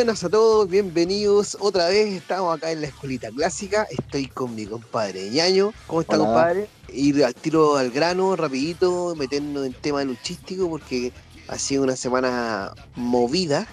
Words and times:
buenas 0.00 0.24
a 0.24 0.30
todos, 0.30 0.66
bienvenidos 0.66 1.58
otra 1.60 1.88
vez. 1.88 2.14
Estamos 2.14 2.56
acá 2.56 2.72
en 2.72 2.80
la 2.80 2.86
escuelita 2.86 3.28
clásica. 3.28 3.86
Estoy 3.90 4.28
con 4.28 4.54
mi 4.54 4.64
compadre 4.64 5.28
Ñaño. 5.28 5.74
¿Cómo 5.86 6.00
está, 6.00 6.16
Hola. 6.16 6.24
compadre? 6.24 6.68
Ir 6.90 7.22
al 7.22 7.34
tiro 7.34 7.76
al 7.76 7.90
grano, 7.90 8.34
rapidito, 8.34 9.14
meternos 9.14 9.66
en 9.66 9.74
tema 9.74 10.02
luchístico 10.02 10.70
porque 10.70 11.12
ha 11.48 11.58
sido 11.58 11.82
una 11.82 11.96
semana 11.96 12.72
movida. 12.96 13.66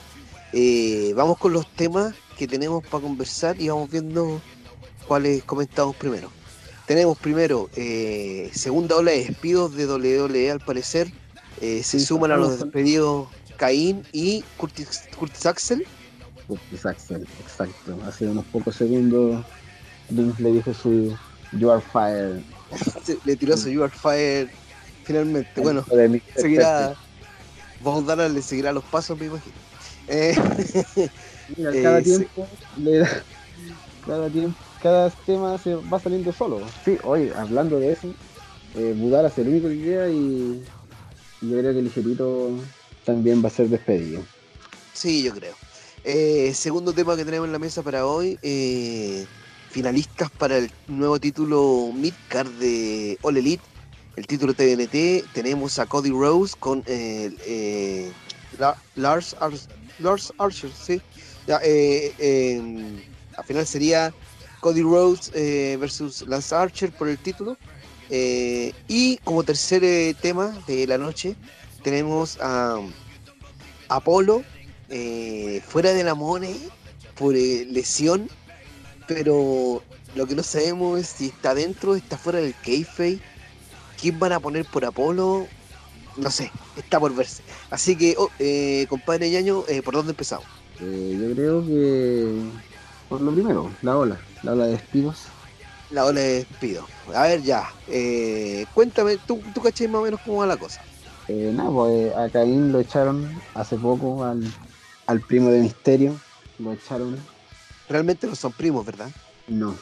Eh, 0.52 1.14
vamos 1.16 1.38
con 1.38 1.54
los 1.54 1.66
temas 1.76 2.14
que 2.38 2.46
tenemos 2.46 2.86
para 2.86 3.04
conversar 3.04 3.56
y 3.62 3.70
vamos 3.70 3.90
viendo 3.90 4.42
cuáles 5.08 5.46
comentamos 5.46 5.96
primero. 5.96 6.30
Tenemos 6.88 7.18
primero 7.18 7.70
eh, 7.78 8.52
segunda 8.54 8.98
ola 8.98 9.12
de 9.12 9.24
despidos 9.24 9.78
de 9.78 9.88
WWE 9.88 10.52
al 10.52 10.60
parecer. 10.60 11.10
Eh, 11.62 11.84
se 11.84 12.02
suman 12.02 12.34
a 12.34 12.36
los 12.36 12.60
despedidos 12.60 13.30
Caín 13.56 14.04
y 14.12 14.44
Curtis, 14.58 15.04
Curtis 15.18 15.46
Axel. 15.46 15.88
Exacto, 16.72 17.16
exacto. 17.16 18.00
Hace 18.06 18.28
unos 18.28 18.46
pocos 18.48 18.76
segundos 18.76 19.46
Vince 20.10 20.42
le 20.44 20.52
dijo 20.54 20.74
su 20.74 21.16
You 21.54 21.72
are 21.72 21.82
fired. 21.82 22.42
Le 23.26 23.36
tiró 23.36 23.58
su 23.58 23.70
You 23.70 23.84
Are 23.84 23.92
Fire 23.94 24.50
finalmente. 25.04 25.62
Bueno, 25.62 25.86
seguirá. 26.36 26.96
A 27.86 28.16
darle, 28.16 28.42
seguirá 28.42 28.72
los 28.72 28.84
pasos, 28.86 29.18
me 29.18 29.28
imagino. 29.28 29.56
Eh, 30.08 30.36
Mira, 31.56 31.72
eh, 31.72 31.82
cada 31.82 32.02
sí. 32.02 32.04
tiempo 32.04 32.48
le 32.78 32.98
da- 33.00 33.24
cada 34.06 34.30
tiempo, 34.30 34.58
cada 34.82 35.10
tema 35.26 35.58
se 35.58 35.76
va 35.76 36.00
saliendo 36.00 36.32
solo. 36.32 36.62
Sí, 36.84 36.98
oye, 37.04 37.32
hablando 37.36 37.80
de 37.80 37.92
eso, 37.92 38.08
eh, 38.76 38.94
Budara 38.98 39.28
es 39.28 39.38
el 39.38 39.48
único 39.50 39.68
que 39.70 39.82
queda 39.84 40.10
y, 40.10 40.62
y 41.42 41.50
yo 41.50 41.60
creo 41.60 41.74
que 41.74 41.82
Ligerito 41.82 42.50
también 43.06 43.44
va 43.44 43.48
a 43.48 43.52
ser 43.52 43.70
despedido. 43.70 44.24
sí, 44.94 45.24
yo 45.24 45.34
creo. 45.34 45.56
Eh, 46.10 46.54
segundo 46.54 46.94
tema 46.94 47.18
que 47.18 47.26
tenemos 47.26 47.48
en 47.48 47.52
la 47.52 47.60
mesa 47.60 47.84
para 47.84 48.06
hoy. 48.06 48.40
eh, 48.42 49.26
finalistas 49.72 50.32
para 50.32 50.58
el 50.58 50.72
nuevo 50.88 51.20
título 51.20 51.92
Midcard 51.94 52.48
de 52.62 53.18
All 53.22 53.36
Elite. 53.36 53.62
El 54.16 54.26
título 54.26 54.54
TNT. 54.54 55.26
Tenemos 55.34 55.78
a 55.80 55.86
Cody 55.86 56.12
Rose 56.12 56.56
con 56.58 56.82
eh, 56.88 58.10
La- 58.58 58.82
Lars, 58.96 59.36
Ar- 59.42 59.52
Lars 60.00 60.32
Archer, 60.38 60.72
sí. 60.72 61.02
Ya, 61.46 61.58
al 61.58 63.44
final 63.46 63.68
sería 63.68 64.14
Cody 64.62 64.84
Rhodes 64.84 65.30
versus 65.78 66.22
Lance 66.26 66.56
Archer 66.56 66.90
por 66.94 67.10
el 67.10 67.18
título. 67.18 67.58
Y 68.10 69.18
como 69.26 69.44
tercer 69.44 70.16
tema 70.22 70.58
de 70.68 70.88
la 70.88 70.98
noche 70.98 71.36
tenemos 71.84 72.38
a 72.40 72.80
Apolo 73.90 74.44
eh, 74.90 75.62
fuera 75.68 75.94
de 75.94 76.04
la 76.04 76.16
Money 76.16 76.70
por 77.18 77.36
eh, 77.36 77.68
lesión, 77.70 78.30
pero 79.08 79.84
lo 80.16 80.28
que 80.28 80.36
no 80.36 80.44
sabemos 80.44 81.00
es 81.00 81.08
si 81.08 81.28
está 81.28 81.54
dentro, 81.54 81.96
está 81.96 82.18
fuera 82.18 82.40
del 82.40 82.56
kayfabe, 82.64 83.20
quién 84.00 84.20
van 84.20 84.34
a 84.34 84.40
poner 84.40 84.66
por 84.66 84.86
Apolo, 84.86 85.48
no 86.18 86.32
sé, 86.32 86.52
está 86.76 87.00
por 87.00 87.16
verse. 87.16 87.44
Así 87.70 87.96
que, 87.96 88.16
oh, 88.18 88.30
eh, 88.40 88.86
compadre 88.90 89.30
Ñaño, 89.30 89.64
eh, 89.68 89.82
¿por 89.82 89.94
dónde 89.94 90.12
empezamos? 90.12 90.48
Eh, 90.80 91.18
yo 91.20 91.34
creo 91.34 91.66
que 91.66 92.42
por 93.10 93.22
lo 93.22 93.32
primero, 93.32 93.72
la 93.82 93.98
ola, 93.98 94.20
la 94.44 94.52
ola 94.52 94.66
de 94.66 94.72
despidos. 94.74 95.24
La 95.92 96.06
ola 96.06 96.20
de 96.20 96.34
despido. 96.40 96.86
A 97.16 97.24
ver 97.24 97.42
ya, 97.42 97.70
eh, 97.88 98.66
cuéntame, 98.74 99.18
tú, 99.26 99.42
tú 99.54 99.62
caché 99.62 99.88
más 99.88 100.02
o 100.02 100.04
menos 100.04 100.20
cómo 100.26 100.40
va 100.40 100.48
la 100.48 100.58
cosa. 100.58 100.82
Eh, 101.30 101.52
nada, 101.54 101.70
pues 101.72 102.16
a 102.16 102.30
Caín 102.30 102.72
lo 102.72 102.80
echaron 102.80 103.30
hace 103.54 103.78
poco 103.78 104.24
al, 104.24 104.44
al 105.08 105.22
primo 105.22 105.50
de 105.50 105.62
Misterio. 105.62 106.20
Lo 106.60 106.74
echaron. 106.74 107.18
Realmente 107.90 108.28
no 108.28 108.36
son 108.36 108.52
primos, 108.54 108.86
¿verdad? 108.86 109.10
No. 109.48 109.76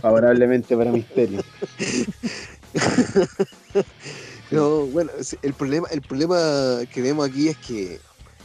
Favorablemente 0.00 0.76
para 0.76 0.92
Misterio. 0.92 1.42
No, 4.50 4.86
bueno, 4.86 5.10
el 5.42 5.54
problema, 5.54 5.88
el 5.90 6.02
problema 6.02 6.36
que 6.92 7.00
vemos 7.02 7.26
aquí 7.28 7.48
es 7.48 7.56
que, 7.56 7.98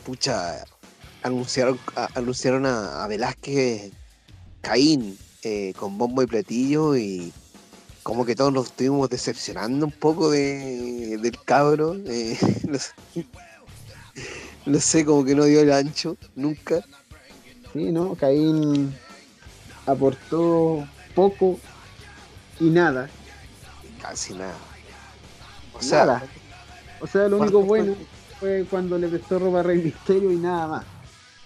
pucha, 0.05 0.63
anunciaron, 1.21 1.77
a- 1.95 2.09
anunciaron 2.15 2.65
a, 2.65 3.03
a 3.03 3.07
Velázquez 3.07 3.91
Caín 4.61 5.17
eh, 5.43 5.73
con 5.75 5.97
bombo 5.97 6.23
y 6.23 6.27
platillo 6.27 6.95
y 6.97 7.31
como 8.01 8.25
que 8.25 8.35
todos 8.35 8.51
nos 8.51 8.67
estuvimos 8.67 9.09
decepcionando 9.09 9.85
un 9.85 9.91
poco 9.91 10.31
de, 10.31 11.17
del 11.21 11.37
cabro. 11.43 11.95
eh, 12.07 12.37
no, 12.67 12.79
sé, 12.79 12.91
no 14.65 14.79
sé, 14.79 15.05
como 15.05 15.23
que 15.25 15.35
no 15.35 15.45
dio 15.45 15.61
el 15.61 15.71
ancho, 15.71 16.17
nunca. 16.35 16.83
Sí, 17.73 17.91
¿no? 17.91 18.15
Caín 18.15 18.93
aportó 19.85 20.87
poco 21.15 21.59
y 22.59 22.65
nada. 22.65 23.09
Casi 24.01 24.33
nada. 24.33 24.57
O 25.73 25.81
sea, 25.81 26.05
nada. 26.05 26.23
O 26.99 27.07
sea, 27.07 27.27
lo 27.27 27.37
único 27.37 27.61
bueno 27.61 27.95
fue 28.39 28.65
cuando 28.69 28.97
le 28.97 29.07
prestó 29.07 29.39
ropa 29.39 29.59
a 29.59 29.63
Rey 29.63 29.81
Misterio 29.81 30.31
y 30.31 30.37
nada 30.37 30.67
más. 30.67 30.85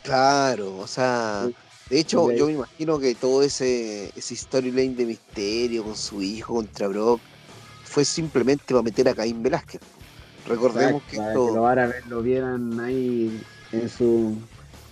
Claro, 0.03 0.77
o 0.77 0.87
sea, 0.87 1.47
de 1.89 1.99
hecho 1.99 2.31
yo 2.31 2.47
me 2.47 2.53
imagino 2.53 2.99
que 2.99 3.15
todo 3.15 3.41
ese, 3.41 4.11
ese 4.15 4.35
storyline 4.35 4.95
de 4.95 5.05
misterio 5.05 5.83
con 5.83 5.95
su 5.95 6.21
hijo 6.21 6.55
contra 6.55 6.87
Brock 6.87 7.21
fue 7.83 8.03
simplemente 8.03 8.65
para 8.67 8.81
meter 8.81 9.07
a 9.07 9.15
Caín 9.15 9.41
Velázquez. 9.41 9.79
Recordemos 10.47 11.01
que 11.03 11.17
esto, 11.17 11.47
que 11.47 11.53
los 11.53 11.65
árabes 11.65 12.05
lo 12.07 12.21
vieran 12.21 12.79
ahí 12.79 13.41
en 13.71 13.89
su, 13.89 14.37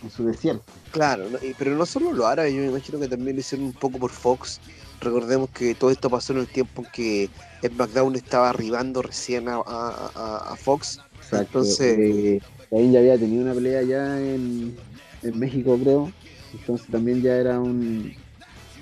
en 0.03 0.09
su 0.09 0.25
desierto. 0.25 0.63
claro, 0.91 1.25
pero 1.57 1.75
no 1.75 1.85
solo 1.85 2.13
los 2.13 2.25
árabes, 2.25 2.53
yo 2.53 2.61
me 2.61 2.67
imagino 2.67 2.99
que 2.99 3.07
también 3.07 3.35
lo 3.35 3.39
hicieron 3.41 3.67
un 3.67 3.73
poco 3.73 3.97
por 3.99 4.11
Fox. 4.11 4.59
Recordemos 5.01 5.49
que 5.49 5.73
todo 5.75 5.89
esto 5.89 6.09
pasó 6.09 6.33
en 6.33 6.39
el 6.39 6.47
tiempo 6.47 6.83
en 6.83 6.87
que 6.91 7.29
SmackDown 7.67 8.15
estaba 8.15 8.49
arribando 8.49 9.01
recién 9.01 9.47
a, 9.49 9.61
a- 9.65 10.55
Fox. 10.57 10.99
Exacto. 11.17 11.59
Entonces- 11.59 12.41
eh, 12.73 12.89
ya 12.89 12.99
había 12.99 13.17
tenido 13.17 13.43
una 13.43 13.53
pelea 13.53 13.81
ya 13.83 14.17
en, 14.19 14.77
en 15.23 15.39
México, 15.39 15.77
creo. 15.81 16.11
Entonces 16.53 16.87
también 16.89 17.21
ya 17.21 17.35
era 17.35 17.59
un, 17.59 18.13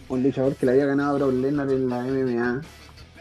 un 0.10 0.24
luchador 0.24 0.56
que 0.56 0.66
le 0.66 0.74
había 0.74 0.86
ganado 0.86 1.16
a 1.16 1.18
Brock 1.20 1.34
Lesnar 1.34 1.70
en 1.72 1.90
la 1.90 2.06
MMA, 2.08 2.62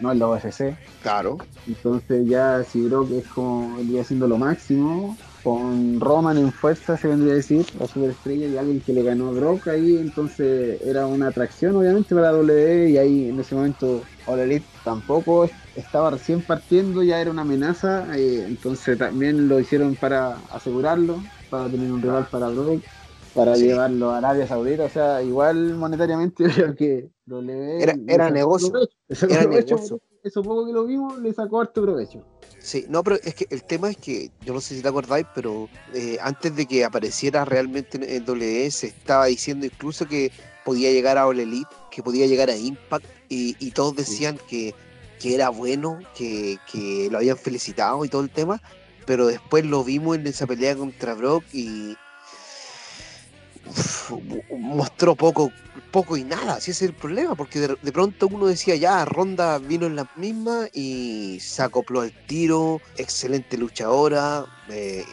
no 0.00 0.12
en 0.12 0.18
la 0.18 0.28
UFC. 0.28 0.76
Claro. 1.02 1.38
Entonces 1.66 2.26
ya 2.28 2.62
si 2.64 2.80
Brock 2.88 3.10
es 3.12 3.26
como 3.28 3.76
vendría 3.76 4.04
siendo 4.04 4.26
lo 4.26 4.38
máximo, 4.38 5.16
con 5.42 6.00
Roman 6.00 6.36
en 6.38 6.52
fuerza 6.52 6.96
se 6.96 7.08
vendría 7.08 7.32
a 7.34 7.36
decir, 7.36 7.64
la 7.78 7.86
superestrella 7.86 8.46
y 8.46 8.56
alguien 8.56 8.80
que 8.80 8.92
le 8.92 9.02
ganó 9.02 9.28
a 9.28 9.32
Brock 9.32 9.68
ahí, 9.68 9.96
entonces 9.96 10.80
era 10.84 11.06
una 11.06 11.28
atracción 11.28 11.76
obviamente 11.76 12.14
para 12.14 12.32
WWE 12.32 12.90
y 12.90 12.96
ahí 12.96 13.28
en 13.28 13.38
ese 13.38 13.54
momento 13.54 14.02
All 14.26 14.40
Elite 14.40 14.66
tampoco 14.84 15.44
es- 15.44 15.52
estaba 15.74 16.10
recién 16.10 16.42
partiendo, 16.42 17.02
ya 17.02 17.20
era 17.20 17.30
una 17.30 17.42
amenaza, 17.42 18.06
eh, 18.18 18.44
entonces 18.46 18.98
también 18.98 19.48
lo 19.48 19.60
hicieron 19.60 19.94
para 19.96 20.38
asegurarlo, 20.50 21.22
para 21.48 21.70
tener 21.70 21.90
un 21.90 22.02
rival 22.02 22.26
para 22.30 22.48
Brock, 22.48 22.82
para 23.38 23.54
Sí. 23.56 23.64
llevarlo 23.66 24.10
a 24.10 24.18
Arabia 24.18 24.46
Saudita, 24.46 24.84
o 24.84 24.88
sea, 24.88 25.22
igual 25.22 25.74
monetariamente 25.74 26.44
yo 26.48 26.54
creo 26.54 26.74
que 26.74 27.08
WWE 27.26 27.82
Era- 27.82 27.96
era 28.08 28.30
negocio. 28.30 28.72
sacó 29.10 29.32
Era 29.32 29.42
provecho, 29.44 29.74
negocio. 29.76 30.00
eso 30.24 30.42
poco 30.42 30.66
que 30.66 30.72
lo 30.72 30.84
vimos 30.84 31.18
le 31.20 31.32
sacó 31.32 31.60
harto 31.60 31.82
provecho. 31.82 32.24
Sí, 32.58 32.84
no, 32.88 33.04
pero 33.04 33.16
es 33.22 33.34
que 33.34 33.46
el 33.50 33.62
tema 33.62 33.88
es 33.90 33.96
que, 33.96 34.30
yo 34.44 34.52
no 34.52 34.60
sé 34.60 34.74
si 34.74 34.82
te 34.82 34.88
acordáis, 34.88 35.24
pero 35.34 35.68
eh, 35.94 36.18
antes 36.20 36.54
de 36.56 36.66
que 36.66 36.84
apareciera 36.84 37.44
realmente 37.44 37.96
en, 37.96 38.02
en 38.04 38.24
WWE, 38.28 38.70
se 38.72 38.88
estaba 38.88 39.26
diciendo 39.26 39.64
incluso 39.66 40.06
que 40.08 40.32
podía 40.64 40.90
llegar 40.90 41.16
a 41.18 41.26
All 41.26 41.38
Elite, 41.38 41.70
que 41.90 42.02
podía 42.02 42.26
llegar 42.26 42.50
a 42.50 42.56
Impact, 42.56 43.06
y, 43.28 43.56
y 43.64 43.70
todos 43.70 43.94
decían 43.94 44.38
que, 44.50 44.74
que 45.20 45.34
era 45.36 45.50
bueno, 45.50 45.98
que, 46.16 46.58
que 46.70 47.08
lo 47.10 47.18
habían 47.18 47.36
felicitado 47.36 48.04
y 48.04 48.08
todo 48.08 48.22
el 48.22 48.30
tema, 48.30 48.60
pero 49.06 49.26
después 49.28 49.64
lo 49.64 49.84
vimos 49.84 50.16
en 50.16 50.26
esa 50.26 50.46
pelea 50.46 50.74
contra 50.76 51.14
Brock 51.14 51.44
y 51.52 51.94
uf, 53.68 54.12
mostró 54.58 55.14
poco, 55.14 55.50
poco 55.90 56.16
y 56.16 56.24
nada, 56.24 56.60
si 56.60 56.70
ese 56.70 56.84
es 56.84 56.90
el 56.90 56.96
problema, 56.96 57.34
porque 57.34 57.60
de, 57.60 57.76
de 57.80 57.92
pronto 57.92 58.28
uno 58.28 58.46
decía 58.46 58.76
ya, 58.76 59.04
Ronda 59.04 59.58
vino 59.58 59.86
en 59.86 59.96
la 59.96 60.08
misma 60.16 60.66
y 60.72 61.38
se 61.40 61.62
acopló 61.62 62.00
al 62.00 62.12
tiro, 62.26 62.80
excelente 62.96 63.56
luchadora, 63.56 64.44
eh, 64.70 65.04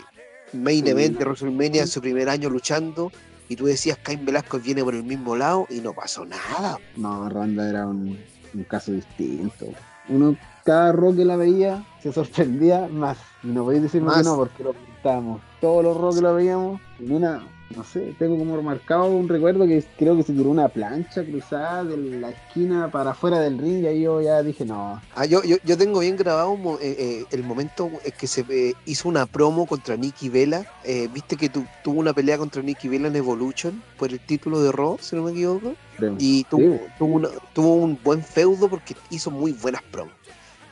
main 0.53 0.87
event 0.87 1.17
de 1.17 1.25
WrestleMania 1.25 1.81
en 1.81 1.87
su 1.87 2.01
primer 2.01 2.29
año 2.29 2.49
luchando, 2.49 3.11
y 3.47 3.55
tú 3.55 3.65
decías 3.65 3.97
Cain 4.01 4.25
Velasco 4.25 4.59
viene 4.59 4.83
por 4.83 4.95
el 4.95 5.03
mismo 5.03 5.35
lado 5.35 5.67
y 5.69 5.79
no 5.79 5.93
pasó 5.93 6.25
nada. 6.25 6.79
No, 6.95 7.29
Ronda 7.29 7.69
era 7.69 7.85
un, 7.85 8.17
un 8.53 8.63
caso 8.63 8.91
distinto. 8.91 9.67
Uno, 10.09 10.35
cada 10.63 10.91
rock 10.91 11.17
que 11.17 11.25
la 11.25 11.35
veía, 11.35 11.85
se 12.01 12.11
sorprendía 12.11 12.87
más. 12.87 13.17
Y 13.43 13.47
no 13.47 13.63
podéis 13.65 13.83
decirme 13.83 14.07
Más. 14.07 14.17
que 14.17 14.23
no, 14.23 14.35
porque 14.35 14.63
lo 14.63 14.73
pintábamos. 14.73 15.41
Todos 15.61 15.83
los 15.83 15.97
rock 15.97 16.15
que 16.15 16.21
la 16.21 16.31
veíamos, 16.31 16.81
en 16.99 17.11
una 17.11 17.47
no 17.73 17.83
sé, 17.83 18.15
tengo 18.19 18.37
como 18.37 18.61
marcado 18.61 19.07
un 19.07 19.27
recuerdo 19.27 19.65
que 19.65 19.83
creo 19.97 20.15
que 20.15 20.23
se 20.23 20.33
tiró 20.33 20.49
una 20.49 20.67
plancha 20.67 21.23
cruzada 21.23 21.83
de 21.83 21.97
la 21.97 22.29
esquina 22.29 22.91
para 22.91 23.11
afuera 23.11 23.39
del 23.39 23.57
ring 23.57 23.83
y 23.83 23.87
ahí 23.87 24.01
yo 24.01 24.21
ya 24.21 24.43
dije 24.43 24.65
no. 24.65 25.01
Ah, 25.15 25.25
yo, 25.25 25.43
yo, 25.43 25.57
yo 25.63 25.77
tengo 25.77 25.99
bien 25.99 26.15
grabado 26.15 26.55
eh, 26.81 26.95
eh, 26.99 27.25
el 27.31 27.43
momento 27.43 27.89
que 28.17 28.27
se 28.27 28.45
eh, 28.49 28.73
hizo 28.85 29.09
una 29.09 29.25
promo 29.25 29.65
contra 29.65 29.97
Nicky 29.97 30.29
Vela. 30.29 30.65
Viste 31.11 31.35
que 31.35 31.49
tuvo 31.49 31.99
una 31.99 32.13
pelea 32.13 32.37
contra 32.37 32.61
Nicky 32.61 32.87
Vela 32.87 33.07
en 33.07 33.15
Evolution 33.15 33.81
por 33.97 34.11
el 34.11 34.19
título 34.19 34.61
de 34.61 34.71
Raw, 34.71 34.97
si 35.01 35.15
no 35.15 35.23
me 35.23 35.31
equivoco. 35.31 35.75
Y 36.19 36.43
tuvo, 36.45 36.79
tuvo, 36.99 37.21
tuvo 37.53 37.75
un 37.75 37.97
buen 38.03 38.21
feudo 38.23 38.67
porque 38.67 38.95
hizo 39.09 39.31
muy 39.31 39.53
buenas 39.53 39.81
promos. 39.83 40.13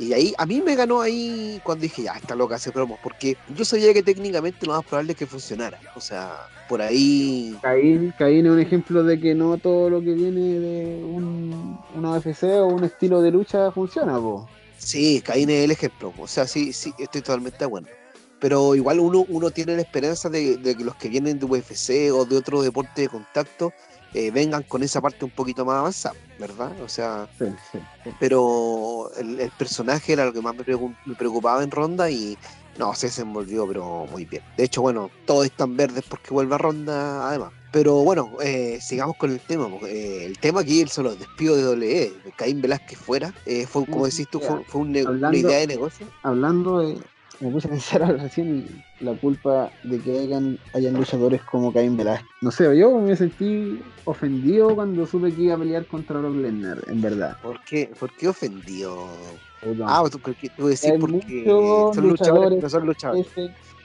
Y 0.03 0.13
ahí, 0.13 0.33
a 0.37 0.45
mí 0.45 0.61
me 0.61 0.75
ganó 0.75 1.01
ahí 1.01 1.59
cuando 1.63 1.83
dije, 1.83 2.03
ya, 2.03 2.13
está 2.13 2.35
loca 2.35 2.55
hace 2.55 2.71
promos, 2.71 2.99
porque 3.01 3.37
yo 3.55 3.63
sabía 3.63 3.93
que 3.93 4.03
técnicamente 4.03 4.65
lo 4.65 4.73
más 4.73 4.85
probable 4.85 5.13
es 5.13 5.17
que 5.17 5.25
funcionara. 5.25 5.79
O 5.95 6.01
sea, 6.01 6.47
por 6.67 6.81
ahí. 6.81 7.57
Caín, 7.61 8.13
Caín 8.17 8.45
es 8.45 8.51
un 8.51 8.59
ejemplo 8.59 9.03
de 9.03 9.19
que 9.19 9.33
no 9.33 9.57
todo 9.57 9.89
lo 9.89 10.01
que 10.01 10.13
viene 10.13 10.59
de 10.59 11.03
un, 11.03 11.79
una 11.95 12.11
UFC 12.11 12.43
o 12.43 12.67
un 12.67 12.83
estilo 12.83 13.21
de 13.21 13.31
lucha 13.31 13.71
funciona, 13.71 14.17
po. 14.19 14.47
Sí, 14.77 15.21
Caín 15.25 15.49
es 15.49 15.63
el 15.63 15.71
ejemplo. 15.71 16.13
O 16.19 16.27
sea, 16.27 16.45
sí, 16.45 16.73
sí, 16.73 16.93
estoy 16.97 17.21
totalmente 17.21 17.59
de 17.59 17.65
acuerdo. 17.65 17.89
Pero 18.39 18.75
igual 18.75 18.99
uno, 18.99 19.25
uno 19.29 19.51
tiene 19.51 19.75
la 19.75 19.81
esperanza 19.81 20.29
de, 20.29 20.57
de 20.57 20.75
que 20.75 20.83
los 20.83 20.95
que 20.95 21.07
vienen 21.07 21.39
de 21.39 21.45
UFC 21.45 22.13
o 22.13 22.25
de 22.25 22.35
otro 22.35 22.61
deporte 22.61 23.03
de 23.03 23.07
contacto 23.07 23.71
eh, 24.13 24.31
vengan 24.31 24.63
con 24.63 24.83
esa 24.83 25.01
parte 25.01 25.25
un 25.25 25.31
poquito 25.31 25.65
más 25.65 25.77
avanzada, 25.77 26.15
¿verdad? 26.39 26.71
O 26.81 26.89
sea, 26.89 27.27
pero 28.19 29.11
el, 29.17 29.51
personaje 29.57 30.13
era 30.13 30.25
lo 30.25 30.33
que 30.33 30.41
más 30.41 30.55
me, 30.55 31.15
preocupaba 31.15 31.63
en 31.63 31.71
Ronda 31.71 32.09
y 32.09 32.37
no, 32.77 32.93
se 32.93 33.07
desenvolvió, 33.07 33.67
pero 33.67 34.05
muy 34.11 34.25
bien. 34.25 34.43
De 34.57 34.65
hecho, 34.65 34.81
bueno, 34.81 35.09
todos 35.25 35.45
están 35.45 35.75
verdes 35.75 36.03
porque 36.07 36.31
vuelve 36.31 36.55
a 36.55 36.59
Ronda, 36.59 37.27
además. 37.27 37.51
Pero 37.71 37.95
bueno, 38.03 38.29
eh, 38.43 38.77
sigamos 38.81 39.17
con 39.17 39.31
el 39.31 39.39
tema. 39.39 39.67
Eh, 39.87 40.25
el 40.25 40.37
tema 40.37 40.61
aquí, 40.61 40.81
el 40.81 40.89
solo 40.89 41.15
despido 41.15 41.55
de 41.55 41.75
WE, 41.75 42.13
Caín 42.35 42.61
Velázquez 42.61 42.99
fuera, 42.99 43.33
fue, 43.67 43.85
como 43.87 44.05
decís 44.05 44.27
tú, 44.29 44.39
fue, 44.39 44.81
una 44.81 45.35
idea 45.35 45.59
de 45.59 45.67
negocio. 45.67 46.07
Hablando 46.21 46.79
de, 46.79 46.99
me 47.39 47.49
puse 47.49 47.67
a 47.67 47.71
pensar 47.71 48.01
recién 48.19 48.65
la 48.99 49.13
culpa 49.13 49.71
de 49.83 49.99
que 49.99 50.19
hayan, 50.19 50.57
hayan 50.73 50.93
luchadores 50.93 51.41
como 51.43 51.73
Cain 51.73 51.97
Velázquez. 51.97 52.27
No 52.41 52.51
sé, 52.51 52.77
yo 52.77 52.99
me 52.99 53.15
sentí 53.15 53.81
ofendido 54.05 54.75
cuando 54.75 55.05
supe 55.05 55.33
que 55.33 55.43
iba 55.43 55.55
a 55.55 55.57
pelear 55.57 55.85
contra 55.85 56.19
Brock 56.19 56.35
Lesnar, 56.35 56.79
en 56.87 57.01
verdad. 57.01 57.37
¿Por 57.41 57.63
qué? 57.63 57.91
¿Por 57.99 58.11
qué 58.15 58.27
ofendido? 58.27 59.07
Ah, 59.85 60.03
tú, 60.11 60.19
tú 60.19 60.67
decís 60.67 60.91
porque 60.99 61.45
son 61.93 62.09
luchadores, 62.09 62.61
no 62.61 62.69
son 62.69 62.85
luchadores. 62.85 63.27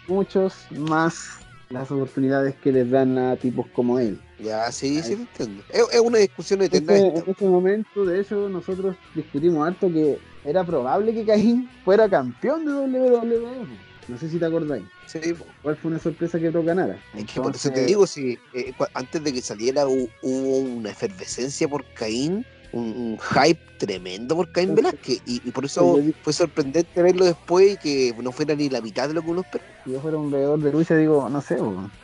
Muchos 0.09 0.67
más 0.71 1.39
las 1.71 1.91
oportunidades 1.91 2.55
que 2.56 2.73
les 2.73 2.91
dan 2.91 3.19
a 3.19 3.37
tipos 3.37 3.67
como 3.75 3.99
él. 3.99 4.19
Ya, 4.39 4.71
sí, 4.73 5.03
sí, 5.03 5.15
entiendo. 5.15 5.62
Es, 5.71 6.00
una 6.00 6.19
discusión 6.19 6.62
eterna. 6.62 6.97
en 6.97 7.25
ese 7.27 7.45
momento, 7.45 8.05
de 8.05 8.21
hecho, 8.21 8.49
nosotros 8.49 8.97
discutimos 9.15 9.67
harto 9.67 9.93
que 9.93 10.19
era 10.49 10.65
probable 10.65 11.12
que 11.12 11.27
Caín 11.27 11.69
fuera 11.85 12.09
campeón 12.09 12.65
de 12.65 12.73
WWE. 12.73 13.67
No 14.09 14.19
sé 14.19 14.31
si 14.31 14.39
te 14.39 14.47
acordáis. 14.47 14.85
Sí. 15.06 15.21
¿Cuál 15.62 15.77
fue 15.77 15.91
una 15.91 16.00
sorpresa 16.00 16.39
que 16.39 16.49
Brock 16.49 16.65
ganara? 16.65 16.99
Es 17.15 17.27
que 17.27 17.41
por 17.41 17.55
eso 17.55 17.71
te 17.71 17.85
digo, 17.85 18.06
si 18.06 18.39
eh, 18.55 18.73
antes 18.95 19.23
de 19.23 19.33
que 19.35 19.43
saliera 19.43 19.87
hubo 19.87 20.09
una 20.23 20.91
efervescencia 20.91 21.69
por 21.69 21.85
Caín 21.93 22.47
un, 22.73 23.19
hype 23.19 23.61
tremendo 23.79 24.37
por 24.37 24.50
Caín 24.53 24.75
Velázquez 24.75 25.23
y, 25.27 25.41
por 25.50 25.65
eso 25.65 25.99
fue 26.23 26.33
sorprendente 26.33 27.03
verlo 27.03 27.25
después 27.25 27.75
y 27.75 27.77
que 27.77 28.23
no 28.23 28.33
fuera 28.33 28.55
ni 28.55 28.69
la 28.69 28.81
mitad 28.81 29.09
de 29.09 29.15
lo 29.15 29.23
que 29.23 29.31
uno 29.31 29.41
esperaba. 29.43 29.71
Si 29.85 29.93
yo 29.93 30.00
fuera 30.00 30.17
un 30.17 30.31
veedor 30.31 30.59
de 30.61 30.73
lucha, 30.73 30.97
digo, 30.97 31.29
no 31.29 31.41
sé, 31.41 31.59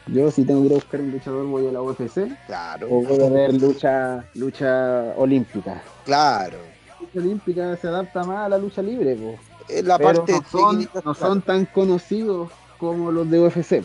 yo 0.06 0.31
si 0.31 0.44
tengo 0.44 0.67
que 0.69 0.75
buscar 0.75 1.00
un 1.00 1.11
luchador 1.11 1.46
voy 1.46 1.67
a 1.67 1.73
la 1.73 1.82
UFC. 1.82 2.29
Claro. 2.46 2.88
O 2.91 3.02
voy 3.02 3.23
a 3.23 3.29
ver 3.29 3.55
lucha, 3.55 4.25
lucha 4.35 5.14
olímpica. 5.17 5.82
Claro. 6.05 6.73
Lucha 7.04 7.18
olímpica 7.18 7.76
se 7.76 7.88
adapta 7.88 8.24
más 8.24 8.46
a 8.46 8.48
la 8.48 8.58
lucha 8.58 8.82
libre, 8.82 9.16
La 9.82 9.98
parte 9.98 10.32
no 10.32 10.44
son, 10.50 10.88
no 11.04 11.14
son 11.14 11.42
tan 11.42 11.66
conocidos 11.66 12.50
como 12.78 13.10
los 13.12 13.30
de 13.30 13.40
UFC. 13.40 13.82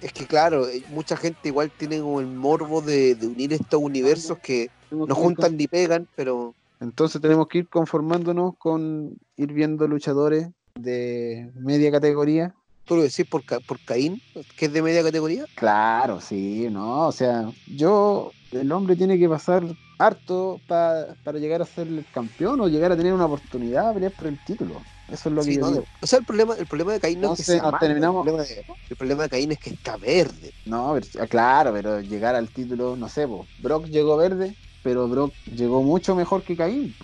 Es 0.00 0.12
que 0.12 0.26
claro, 0.26 0.68
eh, 0.68 0.82
mucha 0.90 1.16
gente 1.16 1.48
igual 1.48 1.70
tiene 1.70 2.00
como 2.00 2.20
el 2.20 2.26
morbo 2.26 2.80
de, 2.80 3.14
de 3.14 3.26
unir 3.26 3.52
estos 3.52 3.80
universos 3.80 4.38
que 4.38 4.70
no 4.90 5.14
juntan 5.14 5.56
ni 5.56 5.66
pegan, 5.66 6.08
pero... 6.16 6.54
Entonces 6.80 7.22
tenemos 7.22 7.46
que 7.46 7.58
ir 7.58 7.68
conformándonos 7.68 8.56
con 8.58 9.16
ir 9.36 9.52
viendo 9.52 9.86
luchadores 9.86 10.48
de 10.74 11.52
media 11.54 11.92
categoría. 11.92 12.56
¿Tú 12.84 12.96
lo 12.96 13.02
decís 13.02 13.24
por, 13.24 13.44
por 13.44 13.78
Caín, 13.84 14.20
que 14.56 14.66
es 14.66 14.72
de 14.72 14.82
media 14.82 15.04
categoría? 15.04 15.44
Claro, 15.54 16.20
sí, 16.20 16.66
no, 16.68 17.06
o 17.06 17.12
sea, 17.12 17.48
yo, 17.68 18.32
el 18.50 18.72
hombre 18.72 18.96
tiene 18.96 19.16
que 19.16 19.28
pasar 19.28 19.62
harto 20.06 20.60
para 20.66 21.38
llegar 21.38 21.62
a 21.62 21.66
ser 21.66 21.86
el 21.86 22.04
campeón 22.12 22.60
o 22.60 22.68
llegar 22.68 22.92
a 22.92 22.96
tener 22.96 23.12
una 23.12 23.26
oportunidad 23.26 23.88
de 23.88 23.94
pelear 23.94 24.12
por 24.12 24.26
el 24.26 24.44
título. 24.44 24.82
Eso 25.10 25.28
es 25.28 25.34
lo 25.34 25.42
que 25.42 25.54
yo 25.54 25.70
digo. 25.70 25.84
O 26.00 26.06
sea, 26.06 26.20
el 26.20 26.24
problema, 26.24 26.54
el 26.54 26.66
problema 26.66 26.92
de 26.92 27.00
Caín 27.00 27.20
no, 27.20 27.34
es 27.34 27.38
que 27.38 27.44
sea 27.44 27.78
terminamos... 27.78 28.26
el, 28.26 28.96
problema 28.96 29.24
de, 29.24 29.28
Caín 29.28 29.52
es 29.52 29.58
que 29.58 29.70
está 29.70 29.96
verde. 29.96 30.52
No, 30.64 30.96
ah, 30.96 31.26
claro, 31.28 31.72
pero 31.72 32.00
llegar 32.00 32.34
al 32.34 32.48
título, 32.48 32.96
no 32.96 33.08
sé, 33.08 33.26
Brock 33.58 33.86
llegó 33.86 34.16
verde, 34.16 34.56
pero 34.82 35.08
Brock 35.08 35.34
llegó 35.54 35.82
mucho 35.82 36.14
mejor 36.14 36.42
que 36.42 36.56
Caín. 36.56 36.94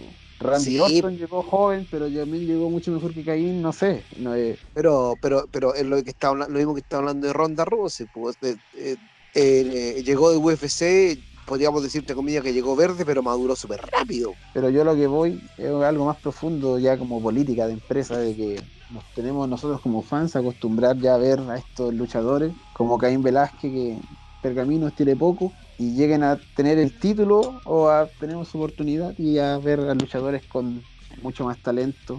Randy 0.41 0.79
Orton 0.79 1.19
llegó 1.19 1.43
joven, 1.43 1.87
pero 1.91 2.06
también 2.06 2.47
llegó 2.47 2.71
mucho 2.71 2.93
mejor 2.93 3.12
que 3.12 3.25
Caín, 3.25 3.61
no 3.61 3.73
sé. 3.73 4.05
No, 4.17 4.33
pero, 4.73 5.15
pero, 5.21 5.47
pero 5.50 5.75
es 5.75 5.85
lo 5.85 6.03
que 6.03 6.11
está 6.11 6.33
lo 6.33 6.49
mismo 6.49 6.75
que 6.75 6.81
está 6.81 6.99
hablando 6.99 7.27
de 7.27 7.33
Ronda 7.33 7.65
Rousey, 7.65 8.06
pues, 8.15 8.37
eh, 8.43 8.97
eh, 9.35 10.03
llegó 10.05 10.31
de 10.31 10.37
UFC, 10.39 11.19
podríamos 11.49 11.83
decir, 11.83 12.00
entre 12.00 12.15
comillas, 12.15 12.45
que 12.45 12.53
llegó 12.53 12.77
verde, 12.77 13.05
pero 13.05 13.23
maduró 13.23 13.56
súper 13.56 13.81
rápido. 13.81 14.35
Pero 14.53 14.69
yo 14.69 14.85
lo 14.85 14.95
que 14.95 15.06
voy 15.06 15.41
es 15.56 15.71
algo 15.71 16.05
más 16.05 16.19
profundo, 16.19 16.79
ya 16.79 16.99
como 16.99 17.21
política 17.23 17.67
de 17.67 17.73
empresa, 17.73 18.19
de 18.19 18.37
que 18.37 18.62
nos 18.91 19.05
tenemos 19.15 19.49
nosotros 19.49 19.81
como 19.81 20.03
fans 20.03 20.37
acostumbrar 20.37 20.99
ya 20.99 21.15
a 21.15 21.19
ver 21.19 21.41
a 21.41 21.56
estos 21.56 21.93
luchadores, 21.95 22.53
como 22.75 22.99
Caín 22.99 23.23
Velázquez, 23.23 23.73
que 23.73 23.99
Pergaminos 24.43 24.95
tiene 24.95 25.17
poco, 25.17 25.53
y 25.79 25.95
lleguen 25.95 26.23
a 26.23 26.39
tener 26.55 26.79
el 26.79 26.97
título 26.99 27.61
o 27.65 27.89
a 27.89 28.06
tener 28.21 28.37
su 28.45 28.59
oportunidad 28.59 29.19
y 29.19 29.39
a 29.39 29.59
ver 29.59 29.81
a 29.81 29.95
luchadores 29.95 30.45
con 30.47 30.83
mucho 31.23 31.45
más 31.45 31.59
talento 31.59 32.19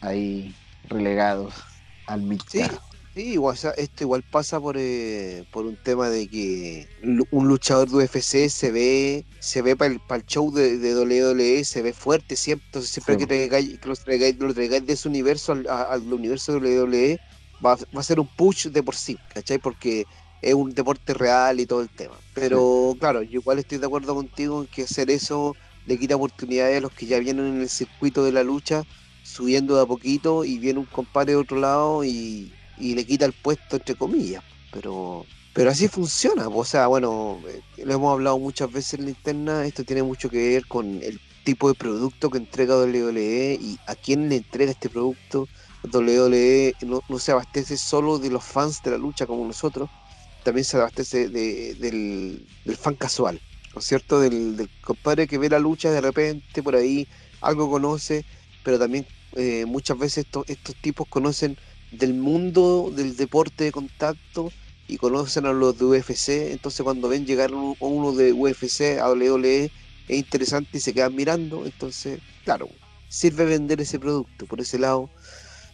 ahí 0.00 0.54
relegados 0.88 1.54
al. 2.06 2.22
Sí, 2.50 2.62
igual, 3.22 3.56
esto 3.76 4.04
igual 4.04 4.22
pasa 4.22 4.60
por, 4.60 4.76
eh, 4.78 5.44
por 5.52 5.66
un 5.66 5.76
tema 5.76 6.08
de 6.10 6.28
que 6.28 6.88
un 7.30 7.48
luchador 7.48 7.88
de 7.88 7.96
UFC 7.96 8.48
se 8.48 8.70
ve 8.70 9.24
se 9.40 9.62
ve 9.62 9.76
para 9.76 9.94
el, 9.94 10.26
show 10.26 10.52
de, 10.52 10.78
de, 10.78 10.94
WWE, 10.94 11.64
se 11.64 11.82
ve 11.82 11.92
fuerte 11.92 12.36
siempre, 12.36 12.66
entonces 12.66 12.90
siempre 12.90 13.16
que, 13.16 13.26
traigáis, 13.26 13.78
que 13.78 13.88
los 13.88 14.04
traigáis, 14.04 14.38
de 14.38 14.92
ese 14.92 15.08
universo 15.08 15.52
al, 15.52 16.12
universo 16.12 16.58
de 16.58 16.80
WWE 16.80 17.20
va, 17.64 17.76
va, 17.76 18.00
a 18.00 18.02
ser 18.02 18.20
un 18.20 18.26
push 18.26 18.66
de 18.66 18.82
por 18.82 18.94
sí, 18.94 19.18
¿cachai? 19.32 19.58
Porque 19.58 20.06
es 20.42 20.54
un 20.54 20.72
deporte 20.72 21.14
real 21.14 21.60
y 21.60 21.66
todo 21.66 21.80
el 21.82 21.88
tema. 21.88 22.14
Pero 22.34 22.96
claro, 22.98 23.22
yo 23.22 23.40
igual 23.40 23.58
estoy 23.58 23.78
de 23.78 23.86
acuerdo 23.86 24.14
contigo 24.14 24.60
en 24.60 24.66
que 24.66 24.82
hacer 24.82 25.10
eso 25.10 25.56
le 25.86 25.98
quita 25.98 26.16
oportunidades 26.16 26.78
a 26.78 26.80
los 26.80 26.92
que 26.92 27.06
ya 27.06 27.18
vienen 27.18 27.46
en 27.46 27.60
el 27.62 27.68
circuito 27.68 28.22
de 28.22 28.32
la 28.32 28.42
lucha, 28.42 28.82
subiendo 29.22 29.76
de 29.76 29.82
a 29.82 29.86
poquito 29.86 30.44
y 30.44 30.58
viene 30.58 30.80
un 30.80 30.84
compadre 30.84 31.32
de 31.32 31.38
otro 31.38 31.58
lado 31.58 32.04
y, 32.04 32.52
le 32.78 33.04
quita 33.04 33.24
el 33.24 33.32
puesto, 33.32 33.76
entre 33.76 33.94
comillas. 33.94 34.42
Pero, 34.72 35.26
pero 35.54 35.70
así 35.70 35.88
funciona. 35.88 36.48
O 36.48 36.64
sea, 36.64 36.86
bueno, 36.86 37.40
eh, 37.48 37.84
lo 37.84 37.94
hemos 37.94 38.12
hablado 38.12 38.38
muchas 38.38 38.70
veces 38.72 38.94
en 38.94 39.04
la 39.04 39.10
interna, 39.10 39.64
esto 39.64 39.84
tiene 39.84 40.02
mucho 40.02 40.28
que 40.30 40.54
ver 40.54 40.66
con 40.66 41.02
el 41.02 41.20
tipo 41.44 41.68
de 41.68 41.74
producto 41.74 42.30
que 42.30 42.38
entrega 42.38 42.76
WWE 42.76 43.58
y 43.60 43.78
a 43.86 43.94
quién 43.94 44.28
le 44.28 44.36
entrega 44.36 44.70
este 44.70 44.88
producto. 44.88 45.48
WWE 45.84 46.74
no, 46.82 47.00
no 47.08 47.18
se 47.18 47.32
abastece 47.32 47.76
solo 47.76 48.18
de 48.18 48.30
los 48.30 48.44
fans 48.44 48.82
de 48.82 48.90
la 48.90 48.98
lucha 48.98 49.26
como 49.26 49.46
nosotros, 49.46 49.88
también 50.48 50.64
se 50.64 50.76
abastece 50.76 51.28
del, 51.28 52.46
fan 52.78 52.94
casual, 52.94 53.40
¿no 53.74 53.80
es 53.80 53.86
cierto? 53.86 54.20
Del, 54.20 54.68
compadre 54.82 55.26
que 55.26 55.38
ve 55.38 55.48
la 55.48 55.58
lucha 55.58 55.90
de 55.90 56.00
repente 56.00 56.62
por 56.62 56.74
ahí, 56.74 57.06
algo 57.40 57.70
conoce, 57.70 58.24
pero 58.64 58.78
también 58.78 59.06
eh, 59.36 59.64
muchas 59.66 59.98
veces 59.98 60.26
estos 60.46 60.74
tipos 60.76 61.06
conocen 61.08 61.58
del 61.90 62.14
mundo 62.14 62.92
del 62.94 63.16
deporte 63.16 63.64
de 63.64 63.72
contacto 63.72 64.52
y 64.86 64.96
conocen 64.96 65.46
a 65.46 65.52
los 65.52 65.78
de 65.78 65.84
UFC, 65.84 66.52
entonces 66.52 66.82
cuando 66.82 67.08
ven 67.08 67.26
llegar 67.26 67.52
uno, 67.52 68.12
de 68.12 68.32
UFC 68.32 68.98
a 69.00 69.10
WWE 69.10 69.70
es 70.08 70.18
interesante 70.18 70.78
y 70.78 70.80
se 70.80 70.94
quedan 70.94 71.14
mirando, 71.14 71.66
entonces, 71.66 72.20
claro, 72.44 72.68
sirve 73.08 73.44
vender 73.44 73.80
ese 73.80 73.98
producto, 73.98 74.46
por 74.46 74.60
ese 74.60 74.78
lado 74.78 75.10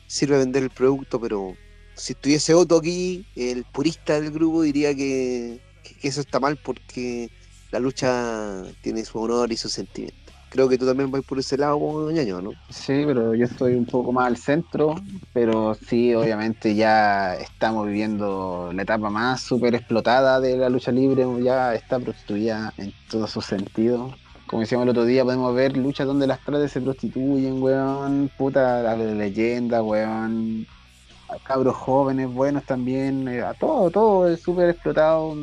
sirve 0.07 0.39
vender 0.39 0.63
el 0.65 0.71
producto, 0.71 1.21
pero 1.21 1.57
si 1.97 2.13
estuviese 2.13 2.55
Otto 2.55 2.77
aquí, 2.77 3.25
el 3.37 3.65
purista 3.65 4.21
del 4.21 4.31
grupo 4.33 4.63
diría 4.63 4.95
que, 4.95 5.61
eso 6.03 6.21
está 6.21 6.41
mal 6.41 6.57
porque 6.57 7.31
la 7.71 7.79
lucha 7.79 8.63
tiene 8.83 9.05
su 9.05 9.19
honor 9.19 9.53
y 9.53 9.57
su 9.57 9.69
sentimiento. 9.69 10.24
Creo 10.55 10.69
que 10.69 10.79
tú 10.79 10.87
también 10.87 11.11
vas 11.11 11.25
por 11.25 11.41
ese 11.41 11.59
lado, 11.59 12.13
ñaño, 12.13 12.41
¿no? 12.41 12.53
Sí, 12.71 13.03
pero 13.05 13.35
yo 13.35 13.45
estoy 13.45 13.75
un 13.75 13.87
poco 13.87 14.13
más 14.13 14.29
al 14.29 14.37
centro, 14.37 14.95
pero 15.33 15.75
sí, 15.75 16.15
obviamente 16.15 16.77
ya 16.77 17.35
estamos 17.35 17.89
viviendo 17.89 18.71
la 18.73 18.83
etapa 18.83 19.11
más 19.11 19.41
súper 19.41 19.75
explotada 19.75 20.39
de 20.39 20.57
la 20.57 20.69
lucha 20.69 20.93
libre, 20.93 21.27
ya 21.43 21.75
está 21.75 21.99
prostituida 21.99 22.73
en 22.79 22.93
todos 23.11 23.33
sus 23.33 23.45
sentidos. 23.45 24.15
Como 24.47 24.61
decíamos 24.61 24.85
el 24.85 24.91
otro 24.91 25.05
día, 25.05 25.25
podemos 25.25 25.53
ver 25.57 25.77
luchas 25.77 26.07
donde 26.07 26.29
las 26.29 26.39
trates 26.45 26.71
se 26.71 26.81
prostituyen, 26.81 27.61
weón, 27.61 28.31
puta, 28.39 28.81
la 28.81 28.95
leyenda, 28.95 29.83
weón, 29.83 30.69
cabros 31.43 31.75
jóvenes 31.75 32.33
buenos 32.33 32.63
también, 32.65 33.27
eh, 33.27 33.43
a 33.43 33.55
todo, 33.55 33.91
todo 33.91 34.29
es 34.29 34.41
súper 34.41 34.71
explotado, 34.71 35.35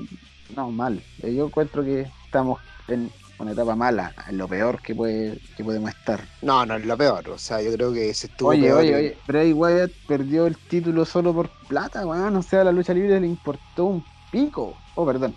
no, 0.56 0.72
mal. 0.72 1.04
Eh, 1.22 1.36
Yo 1.36 1.48
encuentro 1.48 1.84
que 1.84 2.08
estamos 2.26 2.62
en 2.88 3.12
una 3.42 3.52
etapa 3.52 3.76
mala, 3.76 4.14
lo 4.32 4.48
peor 4.48 4.82
que 4.82 4.96
puede 4.96 5.40
que 5.58 5.64
podemos 5.64 5.90
estar. 5.90 6.22
No, 6.42 6.66
no 6.66 6.76
es 6.76 6.86
lo 6.86 6.98
peor. 6.98 7.30
O 7.30 7.38
sea, 7.38 7.62
yo 7.62 7.74
creo 7.74 7.92
que 7.94 8.14
se 8.14 8.28
estuvo 8.28 8.50
Oye, 8.50 8.64
peor 8.64 8.80
oye, 8.80 8.96
oye, 8.96 9.18
Bray 9.28 9.54
Wyatt 9.54 9.92
perdió 10.08 10.48
el 10.48 10.58
título 10.58 11.06
solo 11.06 11.34
por 11.34 11.50
plata, 11.68 12.06
weón. 12.06 12.36
O 12.36 12.44
sea, 12.44 12.62
a 12.62 12.64
la 12.66 12.72
lucha 12.72 12.94
libre 12.94 13.20
le 13.20 13.28
importó 13.28 13.86
un 13.86 14.06
pico. 14.32 14.76
Oh, 14.96 15.06
perdón. 15.06 15.36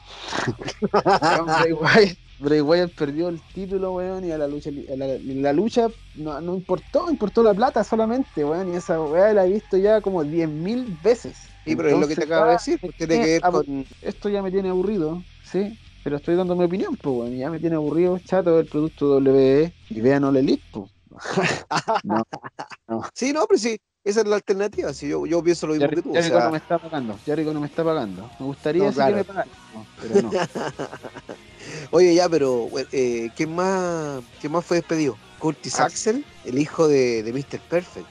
Bray, 0.92 1.72
Wyatt, 1.72 2.18
Bray 2.38 2.60
Wyatt 2.60 2.92
perdió 2.92 3.28
el 3.28 3.40
título, 3.54 3.92
weón, 3.92 4.24
y 4.24 4.32
a 4.32 4.38
la 4.38 4.48
lucha, 4.48 4.70
a 4.70 4.96
la, 4.96 5.06
la 5.18 5.52
lucha 5.52 5.88
no, 6.16 6.40
no 6.40 6.54
importó, 6.54 7.10
importó 7.10 7.42
la 7.42 7.54
plata 7.54 7.84
solamente, 7.84 8.44
weón. 8.44 8.72
Y 8.72 8.76
esa 8.76 9.00
weá 9.00 9.32
la 9.32 9.46
he 9.46 9.52
visto 9.52 9.76
ya 9.76 10.00
como 10.00 10.22
10.000 10.22 11.02
veces. 11.02 11.36
Sí, 11.64 11.74
pero 11.74 11.88
es 11.88 11.98
lo 11.98 12.06
que 12.06 12.16
te 12.16 12.24
acabo 12.24 12.46
de 12.46 12.52
decir, 12.52 12.78
pues 12.78 12.94
tiene 12.96 13.20
que 13.20 13.40
ver 13.40 13.42
con. 13.42 13.86
esto 14.02 14.28
ya 14.28 14.42
me 14.42 14.50
tiene 14.50 14.68
aburrido, 14.68 15.22
sí, 15.42 15.78
pero 16.04 16.16
estoy 16.16 16.36
dando 16.36 16.54
mi 16.54 16.64
opinión, 16.64 16.96
pues, 16.96 17.16
weón, 17.16 17.36
ya 17.36 17.50
me 17.50 17.58
tiene 17.58 17.76
aburrido, 17.76 18.18
chato, 18.18 18.60
el 18.60 18.66
producto 18.66 19.16
WWE 19.16 19.72
y 19.90 20.00
vean 20.00 20.24
Elite, 20.36 20.62
pues. 20.70 20.90
Sí, 23.14 23.32
no, 23.32 23.46
pero 23.46 23.58
sí, 23.58 23.78
esa 24.04 24.20
es 24.20 24.26
la 24.26 24.36
alternativa. 24.36 24.92
Si 24.92 25.08
yo, 25.08 25.26
yo 25.26 25.42
pienso 25.42 25.66
lo 25.66 25.74
mismo 25.74 25.88
que 25.88 26.02
tú. 26.02 26.10
O 26.10 26.14
Jericho 26.14 26.34
no 26.34 26.40
sea, 26.40 26.50
me 26.50 26.58
está 26.58 26.78
pagando, 26.78 27.18
Jericho 27.24 27.54
no 27.54 27.60
me 27.60 27.66
está 27.66 27.82
pagando. 27.82 28.30
Me 28.38 28.46
gustaría 28.46 28.84
No, 28.84 28.92
claro. 28.92 29.12
que 29.12 29.16
me 29.16 29.24
pagara, 29.24 29.48
no, 29.74 29.86
pero 30.00 30.22
no. 30.22 30.30
oye, 31.90 32.14
ya, 32.14 32.28
pero 32.28 32.68
bueno, 32.68 32.88
eh, 32.92 33.30
¿quién, 33.34 33.54
más, 33.54 34.22
¿quién 34.40 34.52
más 34.52 34.64
fue 34.64 34.76
despedido? 34.76 35.16
Curtis 35.38 35.80
Ah. 35.80 35.84
Axel, 35.84 36.24
el 36.44 36.58
hijo 36.58 36.86
de, 36.86 37.22
de 37.22 37.32
Mr. 37.32 37.60
Perfect. 37.68 38.06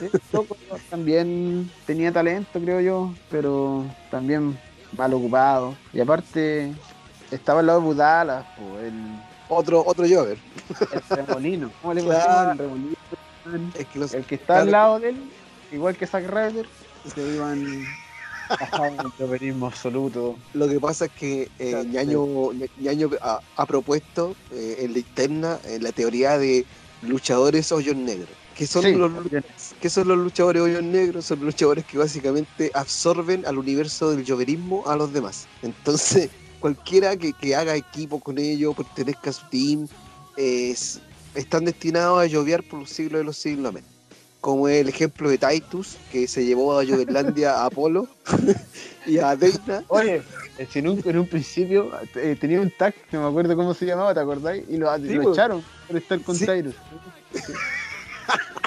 Sí, 0.00 0.08
también 0.90 1.70
tenía 1.86 2.12
talento, 2.12 2.58
creo 2.60 2.80
yo, 2.80 3.14
pero 3.30 3.84
también 4.10 4.58
mal 4.96 5.14
ocupado. 5.14 5.76
Y 5.92 6.00
aparte, 6.00 6.72
estaba 7.32 7.60
al 7.60 7.66
lado 7.66 7.80
de 7.80 7.86
Budalas, 7.86 8.44
pues, 8.56 8.84
el, 8.84 8.92
Otro, 9.48 9.82
otro 9.86 10.04
Jover. 10.08 10.38
el 11.10 11.16
remolino. 11.26 11.70
¿Cómo 11.82 11.94
le 11.94 12.02
Claro. 12.02 12.52
El 12.52 12.58
remolino. 12.58 12.96
Es 13.74 13.86
que 13.88 13.98
los, 13.98 14.14
El 14.14 14.24
que 14.24 14.34
está 14.36 14.46
Claro. 14.46 14.62
al 14.62 14.70
lado 14.70 15.00
de 15.00 15.08
él, 15.10 15.16
igual 15.72 15.96
que 15.96 16.06
Zack 16.06 16.26
Ryder, 16.28 16.66
se 17.14 17.20
iban 17.34 17.84
terrorismo 19.18 19.66
absoluto. 19.66 20.36
Lo 20.54 20.68
que 20.68 20.78
pasa 20.80 21.06
es 21.06 21.10
que 21.12 21.50
eh, 21.58 21.84
Ñaño, 21.86 22.52
Ñaño 22.78 23.10
ha, 23.20 23.40
ha 23.56 23.66
propuesto 23.66 24.34
eh, 24.52 24.76
en 24.80 24.92
la 24.92 24.98
interna 24.98 25.58
eh, 25.64 25.78
la 25.80 25.92
teoría 25.92 26.38
de 26.38 26.64
luchadores 27.02 27.72
hoyos 27.72 27.96
negros. 27.96 28.28
¿Qué 28.54 28.66
son, 28.66 28.82
Sí, 28.82 28.92
los. 28.92 29.10
¿Qué 29.80 29.88
son 29.88 30.08
los 30.08 30.18
luchadores 30.18 30.62
hoyos 30.62 30.82
negros? 30.82 31.24
Son 31.24 31.40
luchadores 31.40 31.84
que 31.86 31.96
básicamente 31.96 32.70
absorben 32.74 33.46
al 33.46 33.56
universo 33.58 34.10
del 34.10 34.24
lloverismo 34.24 34.84
a 34.86 34.96
los 34.96 35.12
demás. 35.12 35.46
Entonces, 35.62 36.30
cualquiera 36.62 37.16
que, 37.16 37.34
que 37.34 37.54
haga 37.54 37.76
equipo 37.76 38.18
con 38.20 38.38
ellos, 38.38 38.74
pertenezca 38.74 39.28
a 39.30 39.32
su 39.34 39.44
team, 39.50 39.86
es- 40.36 41.00
están 41.34 41.64
destinados 41.66 42.20
a 42.22 42.26
llovear 42.26 42.62
por 42.62 42.80
los 42.80 42.90
siglos 42.90 43.18
de 43.20 43.24
los 43.24 43.36
siglos. 43.36 43.68
Amén. 43.70 43.84
Como 44.40 44.66
el 44.68 44.88
ejemplo 44.88 45.28
de 45.28 45.38
Titus, 45.38 45.96
que 46.10 46.26
se 46.26 46.44
llevó 46.44 46.78
a 46.78 46.82
Yoverlandia 46.84 47.52
a 47.60 47.66
Apolo 47.66 48.08
y 49.06 49.18
a 49.18 49.36
Deina. 49.36 49.84
Oye, 49.88 50.22
en 50.58 50.88
un, 50.88 51.02
en 51.04 51.18
un 51.18 51.26
principio 51.28 51.90
eh, 52.16 52.36
tenía 52.40 52.60
un 52.60 52.70
tag, 52.76 52.94
no 53.12 53.22
me 53.22 53.28
acuerdo 53.28 53.54
cómo 53.56 53.72
se 53.74 53.86
llamaba, 53.86 54.12
¿te 54.14 54.20
acordáis? 54.20 54.64
Y 54.68 54.78
lo, 54.78 54.92
Sí, 54.96 55.02
lo 55.14 55.22
pues. 55.22 55.36
echaron 55.36 55.62
por 55.86 55.96
estar 55.96 56.20
con 56.22 56.34
Sí. 56.36 56.46
Tyrus. 56.46 56.74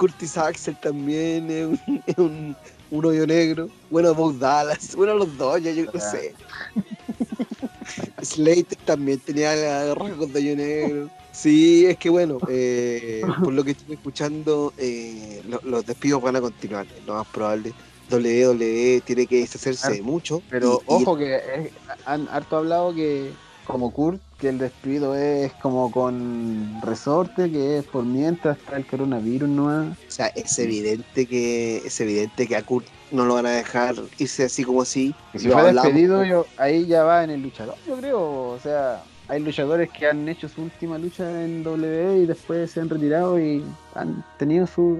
Curtis 0.00 0.38
Axel 0.38 0.76
también 0.76 1.50
es 1.50 1.66
un, 1.66 2.02
es 2.06 2.16
un, 2.16 2.56
un 2.90 3.04
hoyo 3.04 3.26
negro. 3.26 3.68
Bueno, 3.90 4.14
Bob 4.14 4.38
Dallas. 4.38 4.96
Bueno, 4.96 5.14
los 5.14 5.36
dos, 5.36 5.60
ya 5.62 5.72
yo 5.72 5.84
no 5.92 6.00
sé. 6.00 6.34
Slater 8.22 8.78
también 8.86 9.18
tenía 9.20 9.94
rasgos 9.94 10.32
de 10.32 10.38
hoyo 10.40 10.56
negro. 10.56 11.10
Sí, 11.32 11.84
es 11.86 11.98
que 11.98 12.08
bueno, 12.08 12.38
eh, 12.48 13.22
por 13.44 13.52
lo 13.52 13.62
que 13.62 13.72
estoy 13.72 13.94
escuchando, 13.94 14.72
eh, 14.78 15.42
lo- 15.46 15.60
los 15.64 15.84
despidos 15.84 16.22
van 16.22 16.36
a 16.36 16.40
continuar, 16.40 16.86
es 16.96 17.04
lo 17.06 17.14
más 17.14 17.26
probable. 17.26 17.72
WWE 18.10 19.02
tiene 19.04 19.26
que 19.26 19.40
deshacerse 19.40 19.92
de 19.92 20.02
mucho. 20.02 20.42
Pero 20.48 20.80
y- 20.88 20.92
y- 20.92 21.02
ojo 21.02 21.16
que 21.16 21.36
es- 21.36 21.72
han 22.06 22.26
harto 22.28 22.56
hablado 22.56 22.94
que, 22.94 23.30
como 23.66 23.92
Kurt, 23.92 24.20
que 24.38 24.48
el 24.48 24.58
despido 24.58 25.14
es 25.14 25.52
como 25.54 25.90
con 25.90 26.80
resorte, 26.82 27.50
que 27.50 27.78
es 27.78 27.84
por 27.84 28.04
mientras 28.04 28.58
está 28.58 28.76
el 28.76 28.86
coronavirus 28.86 29.48
nomás. 29.48 29.96
O 30.08 30.10
sea, 30.10 30.26
es 30.28 30.58
evidente 30.58 31.26
que 31.26 31.78
es 31.78 32.00
evidente 32.00 32.46
que 32.46 32.56
a 32.56 32.62
Kurt 32.62 32.86
no 33.10 33.24
lo 33.24 33.34
van 33.34 33.46
a 33.46 33.50
dejar 33.50 33.94
irse 34.18 34.44
así 34.44 34.64
como 34.64 34.82
así. 34.82 35.14
Si 35.34 35.48
fue 35.48 35.72
despedido, 35.72 36.24
yo, 36.24 36.46
ahí 36.56 36.86
ya 36.86 37.04
va 37.04 37.24
en 37.24 37.30
el 37.30 37.42
luchador, 37.42 37.76
yo 37.86 37.96
creo. 37.96 38.50
O 38.50 38.58
sea, 38.62 39.02
hay 39.28 39.40
luchadores 39.40 39.90
que 39.90 40.06
han 40.06 40.28
hecho 40.28 40.48
su 40.48 40.62
última 40.62 40.98
lucha 40.98 41.44
en 41.44 41.66
WWE 41.66 42.22
y 42.22 42.26
después 42.26 42.70
se 42.70 42.80
han 42.80 42.88
retirado 42.88 43.38
y 43.38 43.64
han 43.94 44.24
tenido 44.38 44.66
sus 44.66 44.98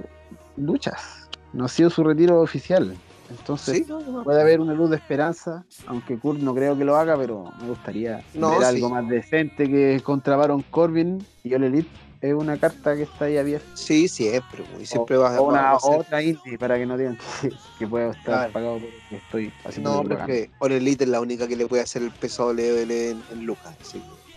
luchas. 0.57 1.27
No 1.53 1.65
ha 1.65 1.67
sido 1.67 1.89
su 1.89 2.03
retiro 2.03 2.39
oficial. 2.39 2.95
Entonces, 3.31 3.77
Sí, 3.77 3.85
puede 4.23 4.41
haber 4.41 4.59
una 4.59 4.73
luz 4.73 4.89
de 4.89 4.97
esperanza, 4.97 5.65
aunque 5.87 6.17
Kurt 6.17 6.39
no 6.39 6.53
creo 6.53 6.77
que 6.77 6.83
lo 6.85 6.95
haga, 6.97 7.17
pero 7.17 7.51
me 7.61 7.67
gustaría 7.69 8.21
No, 8.33 8.51
ver 8.59 8.59
sí. 8.59 8.75
algo 8.75 8.89
más 8.89 9.07
decente 9.07 9.67
que 9.67 10.01
contra 10.03 10.35
Baron 10.35 10.63
Corbin 10.69 11.25
y 11.43 11.53
All 11.53 11.63
Elite. 11.63 11.89
Es 12.21 12.35
una 12.35 12.55
carta 12.59 12.95
que 12.95 13.03
está 13.03 13.25
ahí 13.25 13.37
abierta. 13.37 13.65
Sí, 13.73 14.07
siempre, 14.07 14.63
y 14.79 14.85
siempre 14.85 15.17
o, 15.17 15.21
va, 15.21 15.39
o 15.41 15.45
una 15.47 15.71
a 15.71 15.79
ser- 15.79 15.99
otra 16.01 16.21
indie 16.21 16.55
para 16.57 16.77
que 16.77 16.85
no 16.85 16.95
digan 16.95 17.17
que, 17.41 17.51
que 17.79 17.87
puedo 17.87 18.11
estar 18.11 18.23
Claro. 18.23 18.53
pagado 18.53 18.79
porque 18.79 19.15
estoy 19.15 19.51
haciendo 19.63 20.03
No, 20.03 20.03
porque 20.07 20.51
All 20.59 20.71
Elite 20.73 21.05
es 21.05 21.09
la 21.09 21.19
única 21.19 21.47
que 21.47 21.55
le 21.55 21.65
puede 21.65 21.81
hacer 21.81 22.03
el 22.03 22.11
peso 22.11 22.49
a 22.49 22.51
en, 22.51 22.91
en 22.91 23.45
Lucas. 23.45 23.75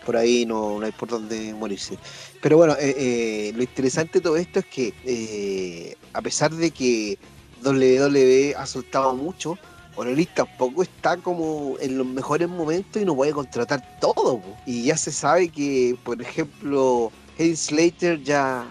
por 0.05 0.17
ahí 0.17 0.47
no, 0.47 0.79
no 0.81 0.87
hay 0.87 0.93
por 0.93 1.09
dónde 1.11 1.53
morirse. 1.53 1.99
Pero 2.41 2.57
bueno, 2.57 2.75
eh, 2.81 2.95
eh, 2.97 3.53
lo 3.55 3.63
interesante 3.63 4.19
de 4.19 4.23
todo 4.23 4.37
esto 4.39 4.61
es 4.61 4.67
que 4.67 4.95
eh, 5.05 5.95
a 6.15 6.23
pesar 6.23 6.53
de 6.53 6.71
que 6.71 7.19
WWE 7.65 8.55
ha 8.57 8.67
soltado 8.67 9.15
mucho, 9.15 9.59
Elite 10.03 10.33
tampoco 10.35 10.83
está 10.83 11.17
como 11.17 11.77
en 11.81 11.99
los 11.99 12.07
mejores 12.07 12.49
momentos 12.49 13.01
y 13.01 13.05
no 13.05 13.15
puede 13.15 13.33
contratar 13.33 13.83
todo. 14.01 14.39
po. 14.39 14.57
Y 14.67 14.85
ya 14.85 14.97
se 14.97 15.13
sabe 15.13 15.49
que, 15.49 15.97
por 16.03 16.21
ejemplo, 16.21 17.13
Heath 17.39 17.57
Slater 17.57 18.23
ya 18.23 18.67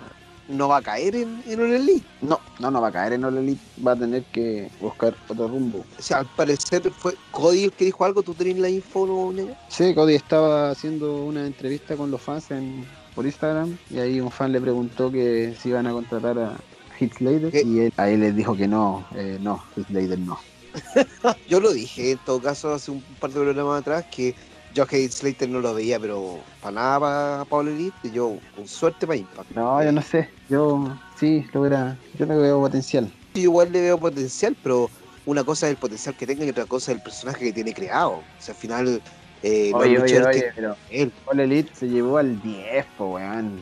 no 0.50 0.68
va 0.68 0.78
a 0.78 0.82
caer 0.82 1.16
en, 1.16 1.42
en 1.48 1.62
All 1.62 1.74
Elite. 1.74 2.06
No, 2.22 2.40
no, 2.60 2.70
no 2.70 2.82
va 2.82 2.90
a 2.90 2.92
caer 2.92 3.14
en 3.14 3.24
All 3.24 3.38
Elite, 3.38 3.62
va 3.86 3.94
a 3.94 3.96
tener 3.96 4.24
que 4.26 4.70
buscar 4.82 5.16
otro 5.30 5.48
rumbo. 5.48 5.86
O 5.98 6.02
sea, 6.02 6.20
al 6.20 6.26
parecer 6.36 6.92
fue 6.92 7.16
Cody 7.32 7.66
el 7.66 7.72
que 7.72 7.86
dijo 7.86 8.04
algo. 8.04 8.22
¿Tú 8.22 8.34
tenés 8.34 8.58
la 8.58 8.70
info, 8.70 9.06
no? 9.06 9.48
Sí, 9.70 9.96
Cody 9.96 10.16
estaba 10.16 10.72
haciendo 10.72 11.24
una 11.24 11.48
entrevista 11.48 11.96
con 11.96 12.12
los 12.12 12.22
fans 12.22 12.52
en, 12.52 12.86
por 13.16 13.26
Instagram 13.26 13.78
y 13.90 14.00
ahí 14.00 14.20
un 14.20 14.32
fan 14.32 14.52
le 14.52 14.60
preguntó 14.60 15.10
que 15.10 15.56
si 15.62 15.70
iban 15.70 15.88
a 15.88 15.92
contratar 15.92 16.38
a 16.38 16.58
Heath 17.04 17.18
Slater 17.18 17.52
¿Qué? 17.52 17.62
y 17.64 17.80
él, 17.82 17.94
ahí 17.98 18.18
les 18.18 18.36
dijo 18.36 18.56
que 18.56 18.68
no, 18.68 19.06
eh, 19.16 19.38
no, 19.42 19.64
Heath 19.76 19.88
Slater 19.88 20.20
no. 20.20 20.38
Yo 21.48 21.60
lo 21.60 21.72
dije 21.72 22.12
en 22.12 22.18
todo 22.20 22.42
caso 22.42 22.74
hace 22.74 22.92
un 22.92 23.02
par 23.20 23.32
de 23.32 23.40
programas 23.40 23.82
atrás 23.82 24.06
que 24.10 24.34
yo 24.74 24.84
a 24.84 24.88
Heath 24.90 25.12
Slater 25.12 25.50
no 25.50 25.60
lo 25.60 25.74
veía, 25.74 26.00
pero 26.00 26.40
para 26.62 26.76
nada 26.76 27.00
para 27.00 27.46
Pablo 27.46 27.72
Elite, 27.72 28.12
yo 28.12 28.38
con 28.56 28.68
suerte 28.68 29.06
para 29.06 29.18
Impact. 29.18 29.52
No, 29.52 29.84
yo 29.84 29.92
no 29.92 30.02
sé, 30.02 30.30
yo 30.50 30.98
sí, 31.20 31.46
lo 31.54 31.66
era, 31.66 31.96
yo 32.18 32.26
le 32.26 32.36
veo 32.36 32.60
potencial. 32.60 33.12
Yo 33.36 33.42
igual 33.42 33.72
le 33.72 33.82
veo 33.82 34.00
potencial, 34.00 34.56
pero 34.64 34.90
una 35.26 35.44
cosa 35.44 35.68
es 35.68 35.72
el 35.72 35.78
potencial 35.78 36.16
que 36.16 36.26
tenga 36.26 36.44
y 36.46 36.50
otra 36.50 36.66
cosa 36.66 36.92
es 36.92 36.98
el 36.98 37.04
personaje 37.04 37.46
que 37.46 37.54
tiene 37.54 37.74
creado. 37.74 38.14
O 38.14 38.24
sea, 38.40 38.56
al 38.56 38.60
final, 38.60 39.02
eh, 39.44 39.72
Oye, 39.74 40.00
oye, 40.00 40.24
oye, 40.24 40.52
pero 40.56 40.76
que 40.90 41.04
él. 41.04 41.12
All 41.26 41.40
Elite 41.40 41.72
se 41.76 41.88
llevó 41.88 42.18
al 42.18 42.42
10, 42.42 42.86
po, 42.98 43.14
weón. 43.14 43.60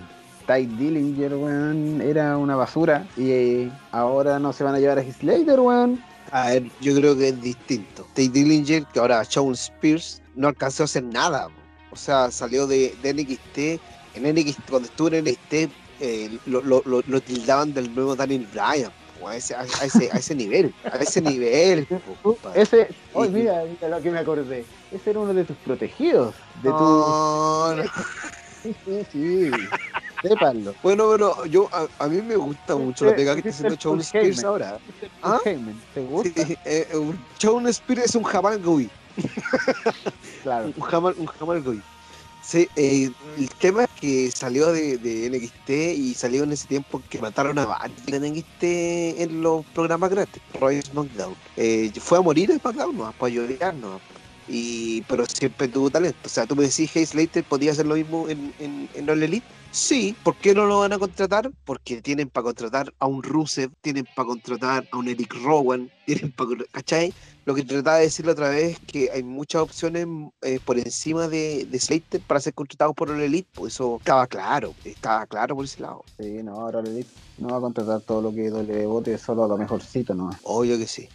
Ty 0.51 0.65
Dillinger, 0.65 1.33
weón, 1.35 2.01
era 2.01 2.37
una 2.37 2.57
basura 2.57 3.07
y 3.15 3.31
eh, 3.31 3.71
ahora 3.91 4.37
no 4.37 4.51
se 4.51 4.65
van 4.65 4.75
a 4.75 4.79
llevar 4.79 4.99
a 4.99 5.03
Slater, 5.03 5.61
weón. 5.61 5.97
A 6.31 6.49
ver, 6.49 6.63
yo 6.81 6.93
creo 6.95 7.17
que 7.17 7.29
es 7.29 7.41
distinto. 7.41 8.03
Tate 8.09 8.29
Dillinger, 8.29 8.85
que 8.87 8.99
ahora 8.99 9.23
Shawn 9.23 9.53
Spears, 9.53 10.21
no 10.35 10.49
alcanzó 10.49 10.83
a 10.83 10.85
hacer 10.85 11.03
nada. 11.03 11.47
O 11.91 11.95
sea, 11.95 12.31
salió 12.31 12.67
de, 12.67 12.93
de 13.01 13.13
NXT. 13.13 13.81
En 14.15 14.25
NXT, 14.25 14.69
cuando 14.69 14.89
estuvo 14.89 15.07
en 15.09 15.25
NXT, 15.25 15.53
eh, 16.01 16.37
lo, 16.47 16.61
lo, 16.63 16.81
lo, 16.85 17.01
lo 17.05 17.21
tildaban 17.21 17.73
del 17.73 17.93
nuevo 17.95 18.15
Daniel 18.15 18.45
Bryan. 18.51 18.91
A 19.25 19.35
ese, 19.35 19.55
a, 19.55 19.63
ese, 19.63 20.09
a 20.11 20.17
ese 20.17 20.35
nivel, 20.35 20.73
a 20.83 20.97
ese 20.97 21.21
nivel. 21.21 21.87
Ese, 22.55 22.89
oh, 23.13 23.23
Y- 23.23 23.29
mira, 23.29 23.63
mira 23.63 23.87
lo 23.87 24.01
que 24.01 24.11
me 24.11 24.19
acordé. 24.19 24.65
Ese 24.91 25.11
era 25.11 25.19
uno 25.19 25.33
de 25.33 25.45
tus 25.45 25.55
protegidos, 25.57 26.35
de 26.63 26.69
tu 26.71 26.75
No, 26.77 27.75
no. 27.75 27.83
sí, 29.11 29.49
sépanlo. 30.21 30.73
Bueno, 30.83 31.09
pero 31.11 31.45
yo 31.45 31.69
a, 31.71 31.87
a 32.03 32.07
mí 32.07 32.21
me 32.21 32.35
gusta 32.35 32.75
mucho 32.75 33.05
la 33.05 33.15
pega 33.15 33.33
que 33.35 33.49
está 33.49 33.67
haciendo 33.67 33.75
Shawn 33.75 33.99
Spears 34.01 34.43
ahora. 34.43 34.79
¿Ah? 35.23 35.39
¿Te 35.43 36.01
gusta? 36.01 36.45
Sí, 36.45 36.57
eh, 36.65 36.87
un 36.93 37.19
Shawn 37.39 37.67
Spears 37.67 38.05
es 38.05 38.15
un 38.15 38.23
Jamal 38.23 38.61
Goy. 38.61 38.89
Claro. 40.43 40.73
Un 40.75 40.81
Jamal, 40.81 41.15
un 41.17 41.27
Jamal 41.27 41.61
Goy. 41.61 41.81
Sí, 42.41 42.67
eh, 42.75 43.11
el 43.37 43.49
tema 43.49 43.83
es 43.83 43.89
que 43.99 44.31
salió 44.31 44.71
de, 44.73 44.97
de 44.97 45.29
NXT 45.29 45.69
y 45.69 46.13
salió 46.15 46.43
en 46.43 46.51
ese 46.51 46.67
tiempo 46.67 46.99
que 47.07 47.19
mataron 47.19 47.59
a 47.59 47.65
varios 47.67 48.03
de 48.07 48.19
NXT 48.19 48.63
en 49.21 49.41
los 49.43 49.63
programas 49.67 50.09
gratis, 50.09 50.41
Royal 50.59 50.83
SmackDown. 50.83 51.35
Eh, 51.55 51.91
fue 51.99 52.17
a 52.17 52.21
morir 52.21 52.49
en 52.49 52.59
SmackDown, 52.59 52.97
no, 52.97 53.11
para 53.13 53.31
llorar, 53.31 53.75
no. 53.75 54.01
Y, 54.47 55.01
pero 55.03 55.25
siempre 55.25 55.67
tuvo 55.67 55.89
talento. 55.89 56.19
O 56.25 56.29
sea, 56.29 56.45
tú 56.45 56.55
me 56.55 56.63
decís, 56.63 56.89
Hey 56.93 57.05
Slater 57.05 57.43
podía 57.43 57.71
hacer 57.71 57.85
lo 57.85 57.95
mismo 57.95 58.27
en, 58.27 58.53
en, 58.59 58.89
en 58.93 59.09
All 59.09 59.23
Elite. 59.23 59.45
Sí, 59.71 60.13
¿por 60.23 60.35
qué 60.35 60.53
no 60.53 60.65
lo 60.65 60.79
van 60.79 60.91
a 60.91 60.99
contratar? 60.99 61.49
Porque 61.63 62.01
tienen 62.01 62.29
para 62.29 62.43
contratar 62.43 62.93
a 62.99 63.07
un 63.07 63.23
Rusev, 63.23 63.71
tienen 63.79 64.05
para 64.15 64.27
contratar 64.27 64.85
a 64.91 64.97
un 64.97 65.07
Eric 65.07 65.33
Rowan, 65.41 65.89
tienen 66.05 66.31
para, 66.33 66.49
¿cachai? 66.73 67.13
Lo 67.45 67.55
que 67.55 67.63
trataba 67.63 67.97
de 67.97 68.03
decirle 68.03 68.33
otra 68.33 68.49
vez 68.49 68.73
es 68.73 68.79
que 68.79 69.09
hay 69.11 69.23
muchas 69.23 69.61
opciones 69.61 70.05
eh, 70.41 70.59
por 70.63 70.77
encima 70.77 71.29
de, 71.29 71.65
de 71.65 71.79
Slater 71.79 72.19
para 72.21 72.41
ser 72.41 72.53
contratados 72.53 72.93
por 72.95 73.09
el 73.09 73.21
Elite, 73.21 73.47
pues 73.53 73.73
eso 73.75 73.97
estaba 73.97 74.27
claro, 74.27 74.73
estaba 74.83 75.25
claro 75.25 75.55
por 75.55 75.63
ese 75.63 75.81
lado. 75.81 76.03
Sí, 76.19 76.43
no, 76.43 76.55
ahora 76.55 76.81
le 76.81 77.05
no 77.37 77.47
va 77.47 77.57
a 77.57 77.61
contratar 77.61 78.01
todo 78.01 78.21
lo 78.21 78.33
que 78.33 78.51
le 78.51 78.85
vote, 78.85 79.17
solo 79.17 79.45
a 79.45 79.47
lo 79.47 79.57
mejorcito, 79.57 80.13
¿no? 80.13 80.29
Obvio 80.43 80.77
que 80.77 80.85
sí. 80.85 81.07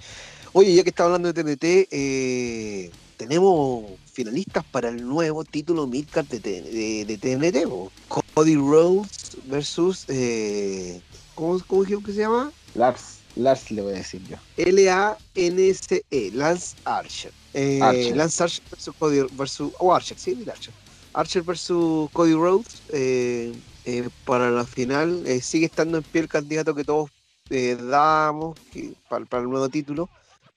Oye, 0.52 0.74
ya 0.74 0.82
que 0.82 0.88
está 0.88 1.04
hablando 1.04 1.32
de 1.32 1.44
TNT, 1.44 1.88
eh, 1.90 2.90
tenemos 3.16 3.84
finalistas 4.12 4.64
para 4.64 4.88
el 4.88 5.06
nuevo 5.06 5.44
título 5.44 5.86
Midcard 5.86 6.26
de, 6.26 6.38
de, 6.40 7.04
de 7.04 7.18
TNT. 7.18 7.68
Cody 8.34 8.56
Rhodes 8.56 9.36
versus, 9.46 10.04
eh, 10.08 11.00
¿cómo, 11.34 11.58
¿cómo 11.66 11.82
dijeron 11.82 12.02
que 12.04 12.12
se 12.12 12.18
llama? 12.20 12.52
Lars, 12.74 13.18
Lars 13.36 13.70
le 13.70 13.82
voy 13.82 13.94
a 13.94 13.96
decir 13.96 14.22
yo. 14.28 14.36
L-A-N-S-E, 14.56 16.30
Lance 16.34 16.76
Archer. 16.84 17.32
Eh, 17.54 17.80
Archer. 17.82 18.16
Lance 18.16 18.42
Archer 18.42 18.64
versus 18.70 18.94
Cody 18.98 19.20
versus. 19.32 19.72
O 19.78 19.94
Archer, 19.94 20.18
sí, 20.18 20.44
Archer. 20.50 20.74
Archer 21.14 21.42
versus 21.42 22.10
Cody 22.12 22.34
Rhodes. 22.34 22.82
eh, 22.90 23.52
eh, 23.88 24.08
para 24.24 24.50
la 24.50 24.64
final 24.64 25.22
sigue 25.40 25.66
estando 25.66 25.98
en 25.98 26.02
pie 26.04 26.22
el 26.22 26.28
candidato 26.28 26.74
que 26.74 26.82
todos 26.84 27.08
que- 27.48 28.92
para, 29.08 29.24
para 29.24 29.42
el 29.44 29.48
nuevo 29.48 29.68
título. 29.68 30.08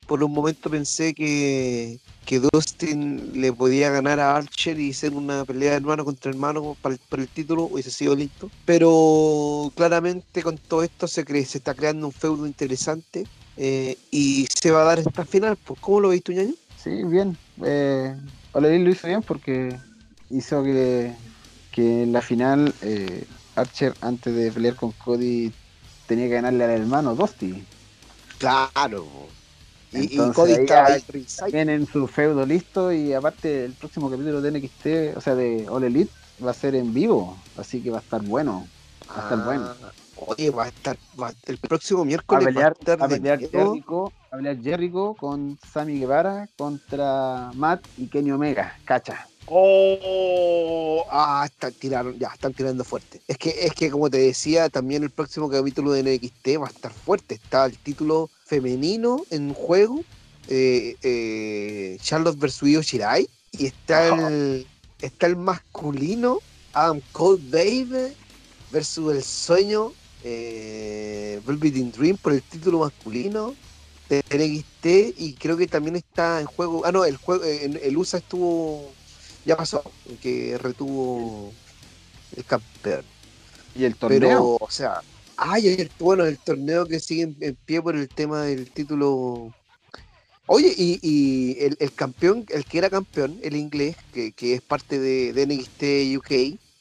Por 0.09 0.23
un 0.23 0.33
momento 0.33 0.71
pensé 0.71 1.13
que, 1.13 1.99
que 2.25 2.39
Dustin 2.39 3.39
le 3.39 3.53
podía 3.53 3.91
ganar 3.91 4.19
a 4.19 4.35
Archer 4.35 4.79
y 4.79 4.91
ser 4.91 5.13
una 5.13 5.45
pelea 5.45 5.69
de 5.69 5.77
hermano 5.77 6.03
contra 6.03 6.31
hermano 6.31 6.75
para 6.81 6.95
el, 6.95 7.01
para 7.09 7.21
el 7.21 7.27
título, 7.27 7.65
hubiese 7.65 7.91
sido 7.91 8.15
listo. 8.15 8.49
Pero 8.65 9.71
claramente 9.75 10.41
con 10.41 10.57
todo 10.57 10.81
esto 10.81 11.07
se, 11.07 11.23
cree, 11.23 11.45
se 11.45 11.59
está 11.59 11.75
creando 11.75 12.07
un 12.07 12.11
feudo 12.11 12.47
interesante 12.47 13.27
eh, 13.55 13.99
y 14.09 14.47
se 14.51 14.71
va 14.71 14.81
a 14.81 14.85
dar 14.85 14.97
esta 14.97 15.25
final. 15.25 15.55
Pues, 15.63 15.79
¿Cómo 15.79 15.99
lo 15.99 16.09
veis 16.09 16.23
tú, 16.23 16.31
ñaño? 16.31 16.55
Sí, 16.83 17.03
bien. 17.03 17.37
Eh, 17.63 18.15
Olerín 18.53 18.85
lo 18.85 18.89
hizo 18.89 19.05
bien 19.05 19.21
porque 19.21 19.77
hizo 20.31 20.63
que, 20.63 21.13
que 21.71 22.01
en 22.01 22.13
la 22.13 22.23
final 22.23 22.73
eh, 22.81 23.25
Archer, 23.55 23.93
antes 24.01 24.33
de 24.33 24.51
pelear 24.51 24.75
con 24.75 24.91
Cody, 24.93 25.51
tenía 26.07 26.25
que 26.25 26.33
ganarle 26.33 26.63
al 26.63 26.71
hermano 26.71 27.13
Dusty. 27.13 27.63
Claro. 28.39 29.05
Y, 29.91 29.97
y 29.97 30.01
Entonces, 30.11 30.35
Cody 30.35 30.51
ahí 30.53 30.61
estaba 30.63 30.87
ahí 30.87 30.93
su 31.87 32.07
feudo 32.07 32.45
listo 32.45 32.91
y 32.91 33.13
aparte 33.13 33.65
el 33.65 33.73
próximo 33.73 34.09
capítulo 34.09 34.41
de 34.41 34.51
NXT, 34.51 35.17
o 35.17 35.21
sea, 35.21 35.35
de 35.35 35.67
All 35.67 35.83
Elite, 35.83 36.11
va 36.45 36.51
a 36.51 36.53
ser 36.53 36.75
en 36.75 36.93
vivo, 36.93 37.35
así 37.57 37.81
que 37.81 37.89
va 37.89 37.97
a 37.97 38.01
estar 38.01 38.21
bueno. 38.21 38.67
Va 39.09 39.21
a 39.21 39.23
estar 39.23 39.43
bueno. 39.45 39.63
Ah, 39.65 39.91
Oye, 40.27 40.49
va 40.51 40.65
a 40.65 40.67
estar. 40.67 40.97
va- 41.19 41.33
el 41.47 41.57
próximo 41.57 42.01
a 42.01 42.05
miércoles 42.05 42.45
va 42.45 42.49
a 42.49 42.53
pelear, 42.53 42.71
estar 42.73 43.01
va 43.01 43.05
a 43.05 43.07
de 43.07 43.15
pelear 43.17 43.39
miedo. 43.39 43.51
Jericho, 43.71 44.03
va 44.03 44.09
a 44.31 44.37
pelear 44.37 44.61
Jericho 44.61 45.15
con 45.17 45.57
Sammy 45.73 45.99
Guevara 45.99 46.47
contra 46.57 47.51
Matt 47.55 47.81
y 47.97 48.07
Kenny 48.07 48.31
Omega, 48.31 48.75
cacha. 48.85 49.27
Oh, 49.51 51.03
ah, 51.09 51.43
están 51.45 51.73
tiraron, 51.73 52.17
ya, 52.19 52.27
están 52.27 52.53
tirando 52.53 52.83
fuerte. 52.83 53.19
Es 53.27 53.37
que, 53.37 53.49
es 53.49 53.73
que 53.73 53.89
como 53.89 54.07
te 54.09 54.19
decía, 54.19 54.69
también 54.69 55.01
el 55.01 55.09
próximo 55.09 55.49
capítulo 55.49 55.91
de 55.91 56.03
NXT 56.03 56.61
va 56.61 56.67
a 56.67 56.69
estar 56.69 56.93
fuerte. 56.93 57.35
Está 57.35 57.65
el 57.65 57.75
título 57.77 58.29
femenino 58.45 59.23
en 59.31 59.55
juego, 59.55 60.03
eh, 60.49 60.95
eh, 61.01 61.97
Charlotte 61.99 62.37
vs 62.37 62.61
Io 62.63 62.81
Shirai, 62.83 63.27
y 63.53 63.65
está 63.65 64.27
el, 64.27 64.67
está 65.01 65.25
el 65.25 65.35
masculino, 65.35 66.39
Adam 66.73 67.01
Cole 67.11 67.41
Baby 67.49 68.13
versus 68.71 69.15
el 69.15 69.23
sueño, 69.23 69.93
eh, 70.23 71.41
Velvet 71.47 71.73
Dream 71.73 72.17
por 72.17 72.33
el 72.33 72.43
título 72.43 72.81
masculino 72.81 73.55
de 74.09 74.23
NXT, 74.29 75.19
y 75.19 75.33
creo 75.33 75.57
que 75.57 75.65
también 75.65 75.95
está 75.95 76.39
en 76.39 76.45
juego, 76.45 76.83
ah 76.85 76.91
no, 76.91 77.03
el 77.03 77.17
juego, 77.17 77.43
el, 77.43 77.77
el 77.77 77.97
USA 77.97 78.17
estuvo 78.19 78.91
ya 79.45 79.57
pasó, 79.57 79.83
que 80.21 80.57
retuvo 80.57 81.51
el 82.35 82.45
campeón. 82.45 83.05
Y 83.75 83.85
el 83.85 83.95
torneo. 83.95 84.19
Pero, 84.19 84.57
o 84.59 84.69
sea, 84.69 85.01
ay, 85.37 85.67
el, 85.67 85.91
bueno, 85.99 86.25
el 86.25 86.37
torneo 86.39 86.85
que 86.85 86.99
sigue 86.99 87.23
en, 87.23 87.37
en 87.41 87.55
pie 87.65 87.81
por 87.81 87.95
el 87.95 88.09
tema 88.09 88.43
del 88.43 88.71
título. 88.71 89.51
Oye, 90.47 90.73
y, 90.75 90.99
y 91.03 91.63
el, 91.63 91.77
el 91.79 91.93
campeón, 91.93 92.45
el 92.49 92.65
que 92.65 92.79
era 92.79 92.89
campeón, 92.89 93.39
el 93.43 93.55
inglés, 93.55 93.95
que, 94.11 94.31
que 94.33 94.55
es 94.55 94.61
parte 94.61 94.97
de, 94.99 95.31
de 95.33 95.43
NXT 95.45 96.17
UK, 96.17 96.31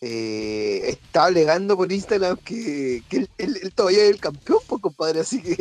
eh, 0.00 0.80
está 0.88 1.24
alegando 1.26 1.76
por 1.76 1.92
Instagram 1.92 2.38
que, 2.44 3.02
que 3.08 3.16
él, 3.18 3.30
él- 3.38 3.58
él 3.62 3.74
todavía 3.74 4.04
es 4.04 4.10
el 4.10 4.20
campeón, 4.20 4.60
pues, 4.66 4.80
compadre, 4.80 5.20
así 5.20 5.42
que 5.42 5.56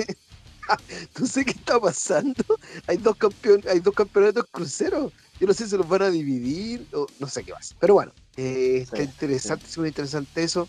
no 1.19 1.25
sé 1.25 1.45
qué 1.45 1.51
está 1.51 1.80
pasando. 1.80 2.43
Hay 2.88 2.97
dos 2.97 3.15
campeones, 3.17 3.65
hay 3.67 3.80
dos 3.80 3.93
campeonatos 3.93 4.45
cruceros. 4.51 5.13
Yo 5.39 5.47
no 5.47 5.53
sé 5.53 5.65
si 5.65 5.71
se 5.71 5.77
los 5.77 5.88
van 5.88 6.03
a 6.03 6.10
dividir 6.10 6.88
o 6.93 7.08
no 7.19 7.27
sé 7.27 7.43
qué 7.43 7.51
va 7.51 7.58
a 7.58 7.62
hacer. 7.62 7.77
Pero 7.80 7.95
bueno, 7.95 8.13
eh, 8.36 8.80
está 8.84 9.03
Sí, 9.03 9.03
interesante, 9.03 9.67
muy 9.77 9.89
interesante 9.89 10.43
eso. 10.43 10.67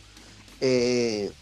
Eh, 0.61 1.33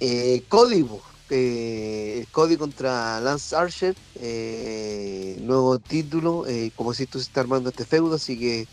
eh, 0.00 0.44
Cody, 0.48 0.86
eh, 1.28 2.26
Cody 2.32 2.56
contra 2.56 3.20
Lance 3.20 3.54
Archer, 3.54 3.96
eh, 4.14 5.36
nuevo 5.42 5.78
título, 5.78 6.44
como 6.74 6.94
si 6.94 7.04
esto 7.04 7.18
se 7.18 7.26
está 7.26 7.40
armando 7.42 7.68
este 7.70 7.84
feudo, 7.84 8.16
así 8.16 8.38
que 8.38 8.66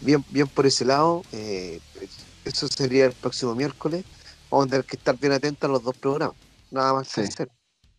bien, 0.00 0.24
bien 0.30 0.48
por 0.48 0.66
ese 0.66 0.84
lado. 0.84 1.22
eso 2.44 2.68
sería 2.68 3.06
el 3.06 3.12
próximo 3.12 3.54
miércoles. 3.54 4.04
Vamos 4.50 4.66
a 4.66 4.70
tener 4.70 4.84
que 4.86 4.96
estar 4.96 5.18
bien 5.18 5.32
atentos 5.32 5.68
a 5.68 5.72
los 5.72 5.82
dos 5.82 5.96
programas. 5.96 6.36
Nada 6.70 6.94
más 6.94 7.12
que 7.12 7.22
hacer. 7.22 7.55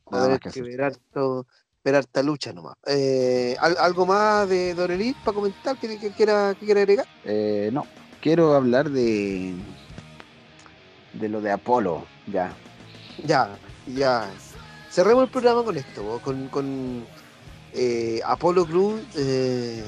Vamos 0.09 0.11
nada 0.11 0.25
a 0.25 0.29
más 0.29 0.39
tener 0.39 0.39
que 0.39 0.49
que 0.49 0.49
hacer. 0.49 0.63
ver 0.63 0.81
harto, 0.83 1.45
ver 1.83 1.95
harta 1.95 2.23
lucha 2.23 2.53
nomás. 2.53 2.75
Eh, 2.85 3.55
¿al- 3.59 3.77
¿Algo 3.77 4.05
más 4.05 4.47
de 4.49 4.73
Dorelit 4.73 5.17
para 5.17 5.35
comentar 5.35 5.77
que, 5.77 5.99
que 5.99 6.11
quiera, 6.11 6.55
que 6.59 6.65
quiera 6.65 6.81
agregar? 6.81 7.05
Eh, 7.23 7.69
no, 7.73 7.85
quiero 8.21 8.53
hablar 8.55 8.89
de 8.89 9.55
de 11.13 11.29
lo 11.29 11.41
de 11.41 11.51
Apolo, 11.51 12.05
ya. 12.27 12.53
Ya, 13.25 13.57
ya. 13.87 14.29
Cerremos 14.91 15.23
el 15.23 15.29
programa 15.29 15.63
con 15.63 15.75
esto, 15.77 16.21
con, 16.23 16.47
con 16.49 17.07
eh, 17.73 18.21
Apolo 18.25 18.65
Cruz. 18.65 19.01
eh, 19.15 19.83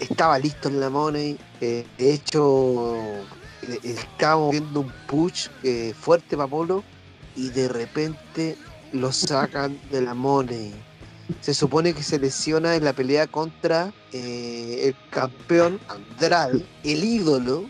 estaba 0.00 0.38
listo 0.38 0.68
en 0.68 0.80
la 0.80 0.90
Money. 0.90 1.38
eh, 1.60 1.86
de 1.96 2.12
hecho, 2.12 2.96
estábamos 3.84 4.50
viendo 4.50 4.80
un 4.80 4.92
push 5.06 5.48
fuerte 5.94 6.36
para 6.36 6.46
Apolo 6.46 6.82
y 7.36 7.50
de 7.50 7.68
repente 7.68 8.56
lo 8.94 9.12
sacan 9.12 9.78
de 9.90 10.00
la 10.00 10.14
Money. 10.14 10.72
Se 11.40 11.54
supone 11.54 11.94
que 11.94 12.02
se 12.02 12.18
lesiona 12.18 12.74
en 12.76 12.84
la 12.84 12.92
pelea 12.92 13.26
contra 13.26 13.92
eh, 14.12 14.82
el 14.88 14.96
campeón 15.10 15.80
Andrade, 15.88 16.64
el 16.82 17.04
ídolo, 17.04 17.64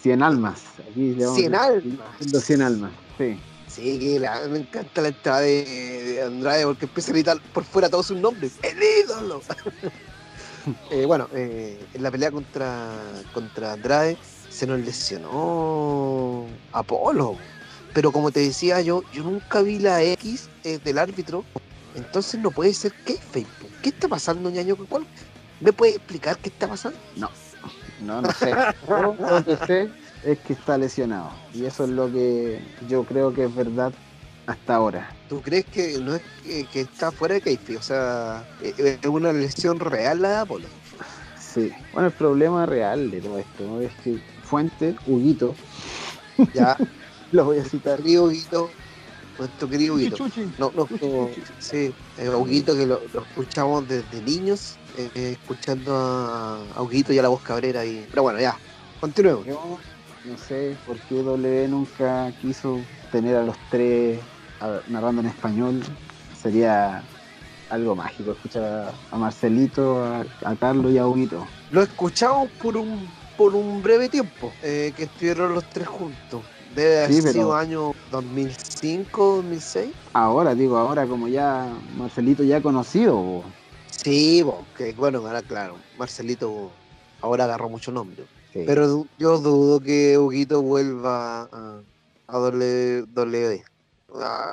100 0.00 0.22
almas. 0.22 0.62
Aquí 0.90 1.14
le 1.14 1.24
vamos 1.24 1.38
100 1.38 1.54
a- 1.54 1.62
almas. 1.64 2.08
diciendo 2.18 2.40
100 2.40 2.62
almas, 2.62 2.92
sí. 3.18 3.38
Sí, 3.68 3.98
que 4.00 4.18
la- 4.18 4.46
me 4.48 4.58
encanta 4.60 5.00
la 5.02 5.08
entrada 5.08 5.40
de, 5.40 5.64
de 5.64 6.22
Andrade 6.22 6.64
porque 6.64 6.86
empieza 6.86 7.10
a 7.10 7.14
gritar 7.14 7.40
por 7.52 7.64
fuera 7.64 7.88
todos 7.88 8.06
sus 8.06 8.16
nombres. 8.18 8.52
¡El 8.62 8.78
ídolo! 9.04 9.40
Eh, 10.90 11.06
bueno, 11.06 11.26
eh, 11.34 11.80
en 11.94 12.02
la 12.02 12.10
pelea 12.10 12.30
contra, 12.30 12.92
contra 13.32 13.72
Andrade 13.72 14.18
se 14.50 14.66
nos 14.66 14.78
lesionó 14.80 16.44
Apolo. 16.72 17.36
Pero 17.92 18.12
como 18.12 18.30
te 18.30 18.40
decía 18.40 18.80
yo, 18.80 19.02
yo 19.12 19.22
nunca 19.22 19.62
vi 19.62 19.78
la 19.78 20.02
X 20.02 20.48
eh, 20.64 20.78
del 20.82 20.98
árbitro. 20.98 21.44
Entonces 21.94 22.40
no 22.40 22.50
puede 22.50 22.72
ser 22.72 22.92
que 23.04 23.14
Facebook. 23.14 23.70
¿Qué 23.82 23.88
está 23.88 24.08
pasando, 24.08 24.50
ñaño? 24.50 24.76
¿Cuál? 24.88 25.04
¿Me 25.60 25.72
puede 25.72 25.96
explicar 25.96 26.38
qué 26.38 26.48
está 26.48 26.68
pasando? 26.68 26.98
No, 27.16 28.22
no 28.22 28.32
sé. 28.32 28.52
Yo 28.88 29.02
lo 29.02 29.44
que 29.44 29.56
sé 29.66 29.90
es 30.24 30.38
que 30.38 30.52
está 30.52 30.78
lesionado. 30.78 31.30
Y 31.52 31.64
eso 31.64 31.84
es 31.84 31.90
lo 31.90 32.10
que 32.10 32.62
yo 32.88 33.04
creo 33.04 33.34
que 33.34 33.44
es 33.44 33.54
verdad 33.54 33.92
hasta 34.46 34.74
ahora. 34.74 35.10
¿Tú 35.28 35.42
crees 35.42 35.66
que 35.66 35.98
no 35.98 36.14
es 36.14 36.22
que, 36.42 36.64
que 36.66 36.80
está 36.82 37.10
fuera 37.10 37.34
de 37.34 37.40
Keife? 37.40 37.76
O 37.76 37.82
sea, 37.82 38.44
eh, 38.62 38.98
es 39.00 39.08
una 39.08 39.32
lesión 39.32 39.78
real 39.78 40.22
la 40.22 40.28
de 40.30 40.36
Apolo. 40.36 40.66
Sí. 41.38 41.72
Bueno, 41.92 42.08
el 42.08 42.14
problema 42.14 42.66
real 42.66 43.10
de 43.10 43.20
todo 43.20 43.38
esto 43.38 43.64
¿no? 43.66 43.80
es 43.80 43.92
que 44.04 44.20
fuente, 44.44 44.94
Huguito. 45.06 45.54
Ya, 46.54 46.76
Lo 47.32 47.44
voy 47.44 47.58
a 47.58 47.64
citar. 47.64 47.98
querido 47.98 48.24
Huguito, 48.24 48.70
nuestro 49.38 49.68
querido 49.68 49.94
Huguito. 49.94 50.16
Chuchi, 50.16 50.50
No, 50.58 50.72
no, 50.74 50.88
no, 51.00 51.30
sí, 51.58 51.92
eh, 52.18 52.28
Huguito 52.28 52.74
que 52.76 52.86
lo, 52.86 53.00
lo 53.12 53.22
escuchamos 53.22 53.86
desde 53.88 54.20
niños, 54.22 54.76
eh, 54.98 55.10
eh, 55.14 55.30
escuchando 55.40 55.94
a, 55.96 56.60
a 56.74 56.82
Huguito 56.82 57.12
y 57.12 57.18
a 57.18 57.22
la 57.22 57.28
voz 57.28 57.40
cabrera. 57.42 57.84
Y... 57.84 58.06
Pero 58.10 58.22
bueno, 58.22 58.40
ya, 58.40 58.56
continuemos. 59.00 59.46
Yo 59.46 59.78
no 60.24 60.36
sé 60.36 60.76
por 60.86 60.98
qué 61.00 61.22
W 61.22 61.68
nunca 61.68 62.32
quiso 62.42 62.80
tener 63.12 63.36
a 63.36 63.42
los 63.42 63.56
tres 63.70 64.20
a- 64.60 64.80
narrando 64.88 65.20
en 65.22 65.28
español. 65.28 65.82
Sería 66.40 67.02
algo 67.70 67.94
mágico 67.94 68.32
escuchar 68.32 68.64
a, 68.64 68.92
a 69.14 69.18
Marcelito, 69.18 70.02
a, 70.04 70.24
a 70.44 70.56
Carlos 70.56 70.92
y 70.92 70.98
a 70.98 71.06
Huguito. 71.06 71.46
Lo 71.70 71.82
escuchamos 71.82 72.50
por 72.60 72.76
un, 72.76 73.08
por 73.36 73.54
un 73.54 73.82
breve 73.82 74.08
tiempo, 74.08 74.52
eh, 74.62 74.92
que 74.96 75.04
estuvieron 75.04 75.54
los 75.54 75.64
tres 75.70 75.86
juntos. 75.86 76.42
Debe 76.74 76.98
haber 77.04 77.12
Sí, 77.12 77.20
pero- 77.22 77.32
sido 77.32 77.54
año 77.54 77.92
2005, 78.10 79.36
2006. 79.36 79.92
Ahora, 80.12 80.54
digo, 80.54 80.76
ahora 80.78 81.06
como 81.06 81.28
ya 81.28 81.66
Marcelito 81.96 82.42
ya 82.44 82.60
conocido. 82.62 83.42
Sí, 83.90 84.42
bo, 84.42 84.64
que 84.76 84.92
bueno, 84.92 85.18
ahora 85.26 85.42
claro, 85.42 85.76
Marcelito 85.98 86.70
ahora 87.20 87.44
agarró 87.44 87.68
mucho 87.68 87.90
nombre. 87.92 88.24
Sí. 88.52 88.62
Pero 88.66 89.06
yo 89.18 89.38
dudo 89.38 89.80
que 89.80 90.16
Huguito 90.18 90.62
vuelva 90.62 91.42
a, 91.52 91.80
a 92.28 92.38
WWE. 92.38 93.62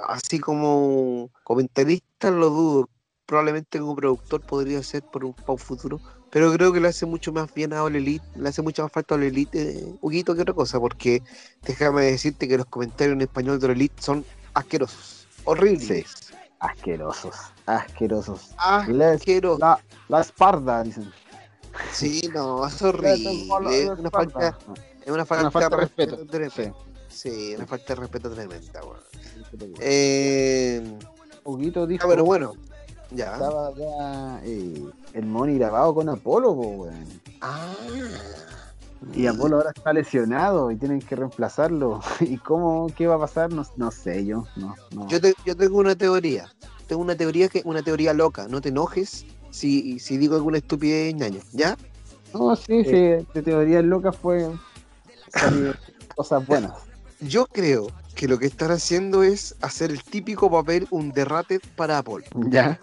Así 0.07 0.39
como 0.39 1.29
comentarista 1.43 2.29
lo 2.31 2.49
dudo. 2.49 2.89
Probablemente 3.25 3.79
como 3.79 3.95
productor 3.95 4.41
podría 4.41 4.81
ser 4.83 5.03
por 5.03 5.25
un, 5.25 5.33
para 5.33 5.51
un 5.53 5.57
futuro. 5.57 5.99
Pero 6.29 6.51
creo 6.53 6.73
que 6.73 6.79
le 6.81 6.89
hace 6.89 7.05
mucho 7.05 7.31
más 7.31 7.53
bien 7.53 7.71
a 7.73 7.83
All 7.83 7.95
Elite, 7.95 8.25
le 8.35 8.49
hace 8.49 8.61
mucho 8.61 8.83
más 8.83 8.91
falta 8.91 9.15
a 9.15 9.17
All 9.17 9.23
Elite 9.23 9.61
eh, 9.79 9.93
Huguito 10.01 10.35
que 10.35 10.41
otra 10.41 10.53
cosa, 10.53 10.79
porque 10.79 11.21
déjame 11.63 12.03
decirte 12.05 12.47
que 12.47 12.57
los 12.57 12.65
comentarios 12.65 13.13
en 13.15 13.21
español 13.21 13.59
de 13.59 13.65
All 13.67 13.71
Elite 13.73 14.01
son 14.01 14.25
asquerosos, 14.53 15.27
horribles. 15.45 16.33
asquerosos, 16.59 17.35
asquerosos. 17.65 18.49
Les- 18.89 19.15
Asquerosos. 19.17 19.59
la, 19.59 19.79
la 20.09 20.21
espalda, 20.21 20.83
dicen. 20.83 21.09
Sí, 21.91 22.29
no, 22.33 22.65
es 22.67 22.81
horrible. 22.81 23.83
Es 23.83 23.99
una 23.99 24.09
falta, 24.09 24.57
es 25.05 25.11
una 25.11 25.25
falta, 25.25 25.51
falta 25.51 25.69
de 25.69 25.75
de 25.75 25.81
respeto. 25.81 26.15
respeto. 26.17 26.31
tremenda. 26.31 26.79
Sí. 27.09 27.29
Sí, 27.29 27.55
una 27.55 27.65
falta 27.65 27.85
de 27.93 27.95
respeto 28.01 28.29
tremenda, 28.29 28.81
weón. 28.83 28.99
Eh, 29.79 30.97
Huguito 31.45 31.87
dijo 31.87 32.03
ah, 32.05 32.09
pero 32.09 32.25
bueno, 32.25 32.53
ya. 33.11 33.33
estaba 33.33 33.73
ya 33.75 34.41
eh, 34.43 34.83
el 35.13 35.25
Money 35.25 35.57
grabado 35.57 35.93
con 35.95 36.09
Apolo, 36.09 36.55
po, 36.55 36.67
weón. 36.67 37.05
Ah, 37.41 37.73
Y 39.13 39.27
Apolo 39.27 39.57
ahora 39.57 39.71
está 39.75 39.93
lesionado 39.93 40.71
y 40.71 40.75
tienen 40.75 40.99
que 40.99 41.15
reemplazarlo. 41.15 42.01
¿Y 42.19 42.37
cómo, 42.37 42.87
qué 42.95 43.07
va 43.07 43.15
a 43.15 43.19
pasar? 43.19 43.51
No, 43.51 43.65
no 43.75 43.91
sé 43.91 44.25
yo. 44.25 44.45
No, 44.55 44.75
no. 44.91 45.07
yo, 45.07 45.21
te- 45.21 45.35
yo 45.45 45.55
tengo 45.55 45.77
una 45.77 45.95
teoría. 45.95 46.51
Tengo 46.87 47.01
una 47.01 47.15
teoría 47.15 47.47
que 47.49 47.61
una 47.65 47.81
teoría 47.83 48.13
loca. 48.13 48.47
No 48.47 48.61
te 48.61 48.69
enojes 48.69 49.25
si, 49.51 49.99
si 49.99 50.17
digo 50.17 50.35
alguna 50.35 50.57
estupidez, 50.57 51.13
ñaño. 51.15 51.41
¿Ya? 51.51 51.77
No, 52.33 52.55
sí, 52.55 52.83
sí, 52.83 52.91
de 52.91 53.41
teorías 53.43 53.83
locas 53.83 54.15
fue 54.15 54.49
salir 55.33 55.77
cosas 56.15 56.45
buenas. 56.45 56.71
Yo 57.19 57.45
creo 57.47 57.87
que 58.15 58.27
lo 58.27 58.37
que 58.39 58.45
están 58.47 58.71
haciendo 58.71 59.23
es 59.23 59.55
hacer 59.61 59.91
el 59.91 60.03
típico 60.03 60.49
papel 60.51 60.87
un 60.91 61.11
derrate 61.11 61.59
para 61.75 61.99
Apple. 61.99 62.23
¿Ya? 62.49 62.79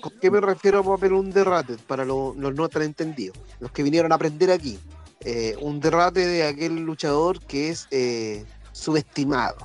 ¿Con 0.00 0.12
qué 0.20 0.30
me 0.30 0.40
refiero 0.40 0.80
a 0.80 0.84
papel 0.84 1.12
un 1.12 1.30
derrate? 1.30 1.76
Para 1.86 2.04
lo- 2.04 2.34
los 2.36 2.54
no 2.54 2.68
tan 2.68 2.82
entendidos, 2.82 3.36
los 3.60 3.70
que 3.72 3.82
vinieron 3.82 4.12
a 4.12 4.14
aprender 4.14 4.50
aquí. 4.50 4.78
Eh, 5.24 5.56
un 5.60 5.80
derrate 5.80 6.24
de 6.26 6.44
aquel 6.46 6.76
luchador 6.76 7.40
que 7.40 7.70
es 7.70 7.88
eh, 7.90 8.44
subestimado, 8.72 9.56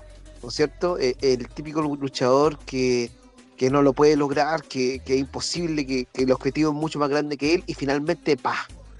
¿no 0.41 0.49
es 0.49 0.55
cierto? 0.55 0.97
Eh, 0.97 1.15
el 1.21 1.47
típico 1.49 1.81
luchador 1.81 2.57
que, 2.65 3.11
que 3.55 3.69
no 3.69 3.83
lo 3.83 3.93
puede 3.93 4.15
lograr, 4.15 4.63
que, 4.63 4.99
que 5.05 5.13
es 5.13 5.19
imposible, 5.19 5.85
que, 5.85 6.05
que 6.05 6.23
el 6.23 6.31
objetivo 6.31 6.71
es 6.71 6.75
mucho 6.75 6.97
más 6.97 7.09
grande 7.09 7.37
que 7.37 7.53
él 7.53 7.63
y 7.67 7.75
finalmente, 7.75 8.35
¡pa! 8.35 8.55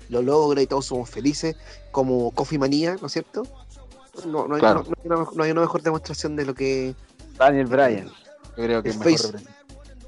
Lo 0.10 0.22
logra 0.22 0.62
y 0.62 0.68
todos 0.68 0.86
somos 0.86 1.10
felices, 1.10 1.56
como 1.92 2.30
Coffee 2.32 2.60
Manía, 2.60 2.96
¿no 3.02 3.08
es 3.08 3.14
cierto? 3.14 3.48
No, 4.28 4.48
no 4.48 4.54
hay, 4.56 4.60
Claro. 4.60 4.84
no- 4.84 4.90
no 4.90 4.96
hay 5.16 5.22
una, 5.22 5.46
hay 5.46 5.52
una 5.52 5.62
mejor 5.62 5.82
demostración 5.82 6.36
de 6.36 6.46
lo 6.46 6.54
que 6.54 6.94
Daniel 7.38 7.66
Bryan. 7.66 8.08
Yo 8.56 8.64
creo 8.64 8.84
que 8.84 8.90
es 8.90 8.98
mejor. 9.00 9.42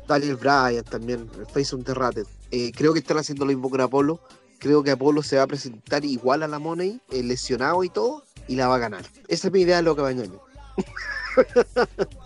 Daniel 0.07 0.35
Bryan 0.35 0.83
también, 0.83 1.29
el 1.39 1.45
Face 1.47 1.75
Unterrated. 1.75 2.25
Eh, 2.51 2.71
creo 2.75 2.93
que 2.93 2.99
están 2.99 3.17
haciendo 3.17 3.45
lo 3.45 3.49
mismo 3.51 3.69
con 3.69 3.81
Apolo. 3.81 4.19
Creo 4.59 4.83
que 4.83 4.91
Apolo 4.91 5.21
se 5.23 5.37
va 5.37 5.43
a 5.43 5.47
presentar 5.47 6.05
igual 6.05 6.43
a 6.43 6.47
la 6.47 6.59
Money, 6.59 7.01
eh, 7.11 7.23
lesionado 7.23 7.83
y 7.83 7.89
todo, 7.89 8.23
y 8.47 8.55
la 8.55 8.67
va 8.67 8.75
a 8.75 8.79
ganar. 8.79 9.05
Esa 9.27 9.47
es 9.47 9.53
mi 9.53 9.61
idea 9.61 9.77
de 9.77 9.83
lo 9.83 9.95
que 9.95 10.01
va 10.01 10.09
a 10.09 10.13
ñoño. 10.13 10.39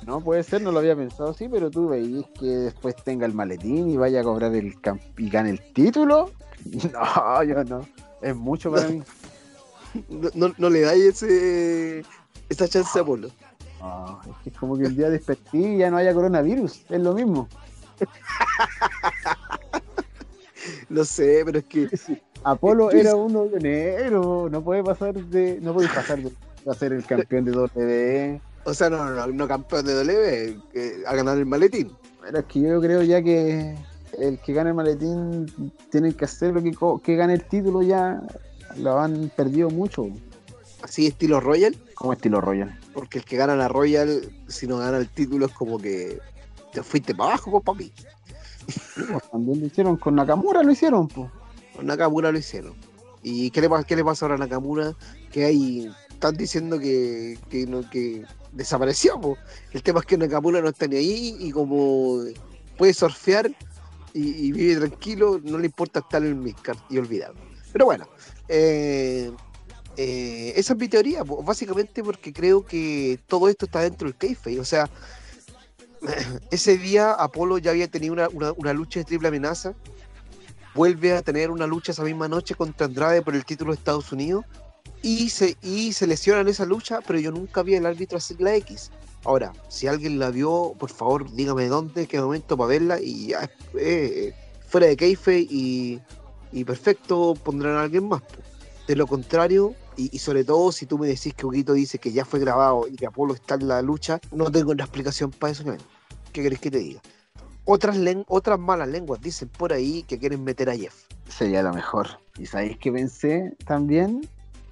No 0.06 0.22
puede 0.22 0.44
ser, 0.44 0.62
no 0.62 0.72
lo 0.72 0.80
había 0.80 0.96
pensado 0.96 1.30
así, 1.32 1.48
pero 1.50 1.70
tú 1.72 1.90
veis 1.90 2.26
que 2.40 2.46
después 2.46 2.96
tenga 3.04 3.26
el 3.26 3.34
maletín 3.34 3.90
y 3.90 3.98
vaya 3.98 4.22
a 4.22 4.24
cobrar 4.24 4.54
el 4.56 4.80
camp 4.82 5.02
y 5.18 5.30
gane 5.30 5.52
el 5.52 5.74
título. 5.74 6.32
No, 6.92 7.42
yo 7.44 7.64
no. 7.64 7.88
Es 8.22 8.36
mucho 8.36 8.70
para 8.70 8.90
mí. 8.90 9.02
No, 10.10 10.30
no- 10.36 10.54
no 10.58 10.70
le 10.70 10.82
dais 10.82 11.24
ese, 11.24 12.04
esa 12.50 12.68
chance 12.68 13.00
a 13.00 13.02
Apolo. 13.02 13.30
No, 13.80 14.20
es 14.30 14.36
que 14.44 14.50
es 14.50 14.58
como 14.58 14.78
que 14.78 14.84
el 14.84 14.96
día 14.98 15.10
despertí 15.10 15.58
y 15.66 15.78
ya 15.78 15.90
no 15.90 15.96
haya 15.96 16.14
coronavirus. 16.14 16.84
Es 16.90 17.00
lo 17.00 17.14
mismo. 17.14 17.48
No 20.90 21.06
sé, 21.06 21.44
pero 21.46 21.60
es 21.60 21.66
que 21.66 21.88
Apolo 22.44 22.90
¿Qué 22.90 23.02
era 23.02 23.16
uno 23.16 23.46
de 23.46 23.58
enero. 23.58 24.50
No 24.50 24.64
puede 24.64 24.84
pasar 24.84 25.14
de. 25.14 25.60
No 25.62 25.74
puede 25.74 25.88
pasar 25.90 26.20
de, 26.20 26.32
ser 26.78 26.94
el 26.94 27.06
campeón 27.06 27.46
de 27.46 27.52
WWE. 27.52 28.42
O 28.66 28.74
sea, 28.74 28.90
no, 28.90 29.04
no, 29.04 29.12
no, 29.12 29.28
no 29.28 29.48
campeón 29.48 29.86
de 29.86 29.94
W, 29.94 30.60
que 30.72 31.04
a 31.06 31.16
ganar 31.16 31.38
el 31.38 31.46
maletín. 31.46 31.92
Pero 32.22 32.40
es 32.40 32.46
que 32.46 32.62
yo 32.62 32.82
creo 32.82 33.02
ya 33.04 33.22
que 33.22 33.76
el 34.20 34.40
que 34.40 34.54
gane 34.54 34.70
el 34.70 34.76
maletín 34.76 35.72
tienen 35.90 36.14
que 36.14 36.26
hacer 36.26 36.54
lo 36.54 36.62
que, 36.62 36.76
que 37.04 37.16
gane 37.16 37.34
el 37.34 37.44
título 37.46 37.82
ya. 37.82 38.22
Lo 38.78 39.00
han 39.00 39.32
perdido 39.36 39.70
mucho. 39.70 40.08
Así 40.84 41.08
estilo 41.08 41.40
Royal, 41.40 41.76
Como 41.96 42.14
estilo 42.14 42.40
Royal. 42.40 42.78
porque 42.94 43.18
el 43.20 43.26
que 43.26 43.36
gana 43.36 43.56
la 43.56 43.68
Royal, 43.68 44.22
si 44.48 44.68
no 44.68 44.78
gana 44.78 44.98
el 44.98 45.10
título, 45.10 45.48
es 45.48 45.54
como 45.54 45.78
que 45.78 46.20
te 46.72 46.84
fuiste 46.84 47.16
para 47.16 47.32
abajo, 47.32 47.52
pues, 47.52 47.64
papi. 47.64 47.94
También 49.32 49.62
lo 49.62 49.66
hicieron 49.66 49.98
con 49.98 50.16
Nakamura, 50.16 50.64
lo 50.64 50.72
hicieron, 50.72 51.08
pues. 51.08 51.30
Con 51.76 51.86
Nakamura 51.88 52.32
lo 52.32 52.38
hicieron. 52.38 52.74
¿Y 53.24 53.52
qué 53.52 53.62
le, 53.62 53.70
qué 53.88 53.96
le 53.96 54.04
pasa 54.04 54.26
ahora 54.26 54.36
a 54.36 54.40
Nakamura? 54.40 54.94
Que 55.32 55.46
hay. 55.46 55.92
Están 56.10 56.36
diciendo 56.36 56.78
que, 56.80 57.40
que, 57.50 57.66
no, 57.66 57.90
que 57.90 58.26
desapareció. 58.52 59.20
El 59.72 59.84
tema 59.84 60.02
es 60.02 60.06
que 60.06 60.18
Nakamura 60.18 60.62
no 60.62 60.70
está 60.70 60.86
ni 60.88 60.98
ahí 60.98 61.38
y 61.40 61.52
como 61.52 62.24
puede 62.78 62.94
surfear 62.94 63.50
y, 64.14 64.48
y 64.48 64.52
vive 64.52 64.88
tranquilo, 64.88 65.40
no 65.44 65.58
le 65.58 65.68
importa 65.68 66.00
estar 66.00 66.22
en 66.22 66.30
el 66.30 66.36
Midcard 66.36 66.78
y 66.90 66.98
olvidarlo. 66.98 67.40
Pero 67.72 67.86
bueno, 67.86 68.08
eh, 68.48 69.32
eh, 69.98 70.54
esa 70.56 70.74
es 70.74 70.80
mi 70.80 70.88
teoría, 70.88 71.24
básicamente 71.24 72.04
porque 72.04 72.34
creo 72.34 72.66
que 72.66 73.20
todo 73.28 73.50
esto 73.50 73.66
está 73.66 73.82
dentro 73.82 74.08
del 74.08 74.18
kayfabe. 74.18 74.60
O 74.60 74.66
sea, 74.66 74.90
ese 76.52 76.78
día 76.78 77.12
Apolo 77.14 77.58
ya 77.58 77.72
había 77.72 77.88
tenido 77.88 78.14
una, 78.14 78.30
una- 78.30 78.74
lucha 78.74 79.00
de 79.00 79.06
triple 79.06 79.28
amenaza 79.28 79.74
vuelve 80.76 81.14
a 81.14 81.22
tener 81.22 81.52
una 81.52 81.68
lucha 81.68 81.92
esa 81.92 82.04
misma 82.04 82.28
noche 82.28 82.56
contra 82.56 82.86
Andrade 82.86 83.22
por 83.22 83.36
el 83.36 83.44
título 83.44 83.72
de 83.72 83.78
Estados 83.78 84.12
Unidos 84.12 84.46
y 85.02 85.30
se, 85.30 85.58
y 85.62 85.94
se 85.94 86.08
lesiona 86.08 86.42
en 86.42 86.48
esa 86.50 86.66
lucha, 86.66 87.00
pero 87.06 87.20
yo 87.20 87.32
nunca 87.32 87.64
vi 87.64 87.76
al 87.76 87.86
árbitro 87.86 88.18
hacer 88.18 88.40
la 88.42 88.56
X. 88.56 88.92
Ahora, 89.26 89.52
si 89.68 89.88
alguien 89.88 90.20
la 90.20 90.30
vio, 90.30 90.74
por 90.78 90.90
favor, 90.92 91.30
dígame 91.32 91.68
dónde, 91.68 92.08
qué 92.08 92.20
momento 92.22 92.56
para 92.58 92.68
verla 92.70 93.00
y 93.02 93.28
ya 93.28 93.50
eh, 93.78 94.34
fuera 94.68 94.88
de 94.88 94.96
keife 94.96 95.40
y, 95.40 96.00
y 96.52 96.64
perfecto 96.64 97.34
pondrán 97.44 97.76
a 97.76 97.82
alguien 97.84 98.08
más. 98.08 98.22
De 98.88 98.96
lo 98.96 99.08
contrario, 99.08 99.74
y, 100.00 100.10
y 100.14 100.20
sobre 100.20 100.46
todo 100.46 100.72
si 100.72 100.86
tú 100.86 100.98
me 100.98 101.08
decís 101.08 101.34
que 101.34 101.46
Huguito 101.46 101.74
dice 101.74 102.00
que 102.00 102.12
ya 102.12 102.24
fue 102.24 102.40
grabado 102.40 102.88
y 102.88 102.96
que 102.96 103.06
Apolo 103.06 103.34
está 103.34 103.56
en 103.56 103.68
la 103.68 103.82
lucha, 103.82 104.20
no 104.32 104.50
tengo 104.50 104.72
una 104.72 104.86
explicación 104.86 105.32
para 105.32 105.52
eso. 105.52 105.64
¿Qué 106.32 106.42
querés 106.42 106.60
que 106.60 106.72
te 106.72 106.80
diga? 106.80 107.02
Otras, 107.66 107.98
otras 108.28 108.60
malas 108.60 108.88
lenguas 108.88 109.22
dicen 109.22 109.50
por 109.50 109.74
ahí 109.74 110.04
que 110.04 110.18
quieren 110.18 110.44
meter 110.44 110.70
a 110.70 110.76
Jeff. 110.76 110.96
Sería 111.28 111.62
lo 111.62 111.74
mejor. 111.74 112.08
¿Y 112.38 112.46
sabéis 112.46 112.78
que 112.78 112.92
pensé 112.92 113.56
también? 113.66 114.28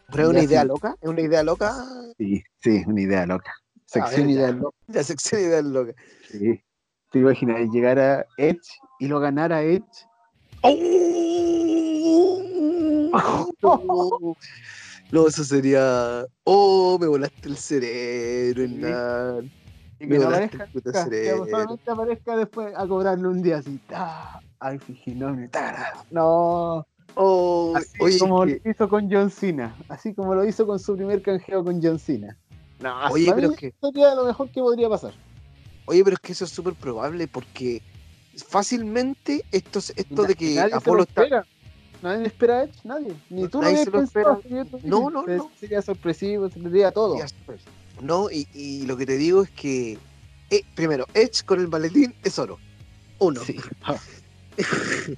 Pero 0.09 0.23
es 0.23 0.29
una 0.29 0.43
idea 0.43 0.61
sí. 0.61 0.67
loca, 0.67 0.95
es 1.01 1.09
una 1.09 1.21
idea 1.21 1.43
loca. 1.43 1.75
Sí, 2.17 2.41
sí, 2.61 2.83
una 2.87 3.01
idea 3.01 3.25
loca. 3.25 3.53
Sección 3.85 4.27
ver, 4.27 4.35
ya. 4.35 4.41
idea 4.41 4.51
loca. 4.53 4.77
La 4.87 5.03
sección 5.03 5.41
idea 5.41 5.61
loca. 5.61 5.93
Sí. 6.31 6.63
¿Te 7.11 7.19
imaginas 7.19 7.69
llegar 7.69 7.99
a 7.99 8.25
Edge 8.37 8.67
y 8.99 9.07
lo 9.07 9.19
ganara 9.19 9.61
Edge? 9.61 9.83
No, 13.61 14.35
No, 15.11 15.27
eso 15.27 15.43
sería. 15.43 16.25
Oh, 16.43 16.97
me 16.99 17.07
volaste 17.07 17.47
el 17.49 17.57
cerebro, 17.57 18.65
Sí. 18.67 18.73
Hernán. 18.75 19.51
Y 19.99 20.05
Me 20.05 20.19
no 20.19 20.27
aparezca, 20.27 20.63
el 20.65 20.69
puto 20.69 20.91
nunca, 20.91 21.09
que 21.09 21.37
solamente 21.49 21.91
aparezca 21.91 22.37
después 22.37 22.73
a 22.75 22.87
cobrarle 22.87 23.27
un 23.27 23.41
día 23.41 23.57
así. 23.57 23.79
¡Ah! 23.91 24.39
Ay, 24.59 24.77
Fujinami, 24.79 25.47
tarara. 25.47 26.03
No, 26.11 26.85
Oh, 27.19 27.73
Así 27.75 27.87
oye, 27.99 28.19
como 28.19 28.45
que- 28.45 28.61
lo 28.63 28.71
hizo 28.71 28.87
con 28.89 29.11
John 29.11 29.31
Cena. 29.31 29.75
Así 29.89 30.13
como 30.13 30.35
lo 30.35 30.45
hizo 30.45 30.67
con 30.67 30.77
su 30.77 30.95
primer 30.95 31.23
canjeo 31.23 31.63
con 31.63 31.81
John 31.81 31.97
Cena. 31.97 32.37
No, 32.79 33.09
Oye, 33.09 33.31
pero 33.33 33.49
es 33.53 33.57
que- 33.57 33.73
sería 33.81 34.13
lo 34.13 34.23
mejor 34.25 34.51
que 34.51 34.61
podría 34.61 34.87
pasar. 34.87 35.13
oye, 35.87 36.03
pero 36.03 36.13
es 36.13 36.19
que 36.19 36.33
eso 36.33 36.45
es 36.45 36.51
súper 36.51 36.75
probable 36.75 37.27
porque 37.27 37.81
fácilmente 38.47 39.43
esto, 39.51 39.79
es- 39.79 39.93
esto 39.95 40.23
de 40.23 40.35
que 40.35 40.59
Apolo 40.59 40.97
lo 40.97 41.03
está. 41.03 41.43
Nadie 42.01 42.27
espera 42.27 42.59
a 42.59 42.63
Edge, 42.65 42.73
nadie. 42.83 43.13
Ni 43.29 43.47
tú 43.47 43.57
lo 43.57 43.63
Nadie 43.63 43.75
habías 43.81 43.85
lo 43.87 43.99
pensado. 43.99 44.41
No, 44.83 45.09
no, 45.09 45.21
sería- 45.21 45.37
no. 45.37 45.51
Sería 45.59 45.81
sorpresivo, 45.81 46.49
sería 46.49 46.91
todo. 46.91 47.17
No, 48.01 48.29
y, 48.29 48.47
y 48.53 48.85
lo 48.85 48.95
que 48.97 49.05
te 49.05 49.17
digo 49.17 49.41
es 49.43 49.49
que, 49.49 49.97
eh, 50.51 50.61
primero, 50.75 51.05
Edge 51.13 51.43
con 51.45 51.59
el 51.59 51.67
maletín 51.67 52.13
es 52.23 52.37
oro. 52.37 52.59
Uno. 53.19 53.41
Sí. 53.43 53.57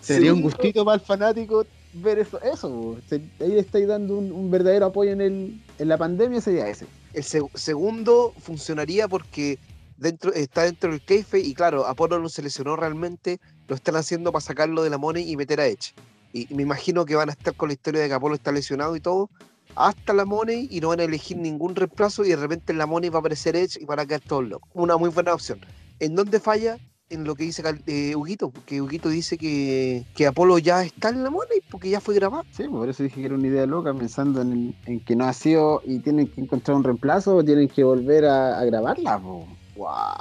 Sería 0.00 0.32
un 0.32 0.42
gustito 0.42 0.84
para 0.84 0.94
el 0.96 1.00
fanático 1.00 1.66
ver 1.94 2.18
eso. 2.18 2.40
eso. 2.42 2.96
Se- 3.08 3.16
ahí 3.40 3.48
le 3.48 3.60
estáis 3.60 3.86
dando 3.88 4.16
un, 4.16 4.30
un 4.32 4.50
verdadero 4.50 4.86
apoyo 4.86 5.10
en, 5.12 5.20
el, 5.20 5.62
en 5.78 5.88
la 5.88 5.96
pandemia, 5.98 6.40
sería 6.40 6.68
ese. 6.68 6.86
El 7.14 7.22
seg- 7.22 7.50
segundo 7.54 8.32
funcionaría 8.38 9.08
porque 9.08 9.58
dentro 9.96 10.32
está 10.32 10.62
dentro 10.62 10.90
del 10.90 11.00
keife 11.00 11.40
y 11.40 11.54
claro, 11.54 11.86
Apolo 11.86 12.18
no 12.20 12.28
se 12.28 12.42
lesionó 12.42 12.76
realmente, 12.76 13.40
lo 13.66 13.74
están 13.74 13.96
haciendo 13.96 14.30
para 14.30 14.40
sacarlo 14.44 14.82
de 14.82 14.90
la 14.90 14.98
money 14.98 15.28
y 15.30 15.36
meter 15.36 15.60
a 15.60 15.66
Edge. 15.66 15.94
Y, 16.32 16.52
me 16.54 16.62
imagino 16.62 17.04
que 17.04 17.14
van 17.14 17.28
a 17.28 17.32
estar 17.32 17.54
con 17.54 17.68
la 17.68 17.74
historia 17.74 18.02
de 18.02 18.08
que 18.08 18.14
Apolo 18.14 18.34
está 18.34 18.52
lesionado 18.52 18.96
y 18.96 19.00
todo, 19.00 19.30
hasta 19.74 20.12
la 20.12 20.24
money 20.24 20.68
y 20.70 20.80
no 20.80 20.88
van 20.88 21.00
a 21.00 21.04
elegir 21.04 21.36
ningún 21.36 21.74
reemplazo 21.74 22.24
y 22.24 22.30
de 22.30 22.36
repente 22.36 22.72
en 22.72 22.78
la 22.78 22.86
money 22.86 23.10
va 23.10 23.18
a 23.18 23.20
aparecer 23.20 23.56
Edge 23.56 23.78
y 23.80 23.84
van 23.84 24.00
a 24.00 24.06
quedar 24.06 24.20
todos 24.20 24.48
locos. 24.48 24.68
Una 24.74 24.96
muy 24.96 25.10
buena 25.10 25.34
opción. 25.34 25.60
¿En 26.00 26.14
dónde 26.14 26.40
falla? 26.40 26.78
En 27.10 27.24
lo 27.24 27.34
que 27.34 27.44
dice 27.44 27.62
eh, 27.86 28.14
Huguito, 28.14 28.50
porque 28.50 28.82
Huguito 28.82 29.08
dice 29.08 29.38
que, 29.38 30.04
que 30.14 30.26
Apolo 30.26 30.58
ya 30.58 30.82
está 30.84 31.08
en 31.08 31.24
la 31.24 31.30
money 31.30 31.60
porque 31.70 31.88
ya 31.88 32.00
fue 32.00 32.14
grabado. 32.14 32.44
Sí, 32.50 32.64
pues, 32.64 32.70
por 32.70 32.88
eso 32.88 33.02
dije 33.02 33.20
que 33.20 33.26
era 33.26 33.34
una 33.34 33.46
idea 33.46 33.64
loca, 33.64 33.94
pensando 33.94 34.42
en, 34.42 34.74
en 34.84 35.00
que 35.00 35.16
no 35.16 35.24
ha 35.24 35.32
sido 35.32 35.80
y 35.86 36.00
tienen 36.00 36.26
que 36.26 36.42
encontrar 36.42 36.76
un 36.76 36.84
reemplazo 36.84 37.36
o 37.36 37.44
tienen 37.44 37.68
que 37.68 37.82
volver 37.82 38.26
a, 38.26 38.58
a 38.58 38.64
grabarla. 38.66 39.18
po. 39.18 39.46
Guau, 39.78 40.16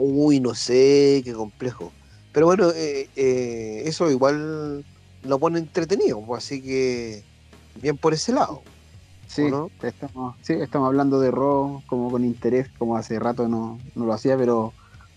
Uy, 0.00 0.40
no 0.40 0.54
sé, 0.54 1.22
qué 1.24 1.32
complejo. 1.32 1.92
Pero 2.38 2.46
bueno, 2.46 2.70
eh, 2.70 3.08
eh, 3.16 3.82
eso 3.86 4.08
igual 4.12 4.84
lo 5.24 5.38
pone 5.40 5.58
entretenido, 5.58 6.24
pues, 6.24 6.44
así 6.44 6.62
que 6.62 7.24
bien 7.82 7.96
por 7.96 8.14
ese 8.14 8.32
lado. 8.32 8.62
Sí, 9.26 9.42
¿O 9.46 9.48
no? 9.50 9.70
estamos, 9.82 10.36
sí, 10.42 10.52
estamos 10.52 10.86
hablando 10.86 11.18
de 11.18 11.32
Raw 11.32 11.82
como 11.88 12.12
con 12.12 12.24
interés, 12.24 12.68
como 12.78 12.96
hace 12.96 13.18
rato 13.18 13.48
no, 13.48 13.76
no 13.96 14.06
lo 14.06 14.12
hacía, 14.12 14.38
pero 14.38 14.72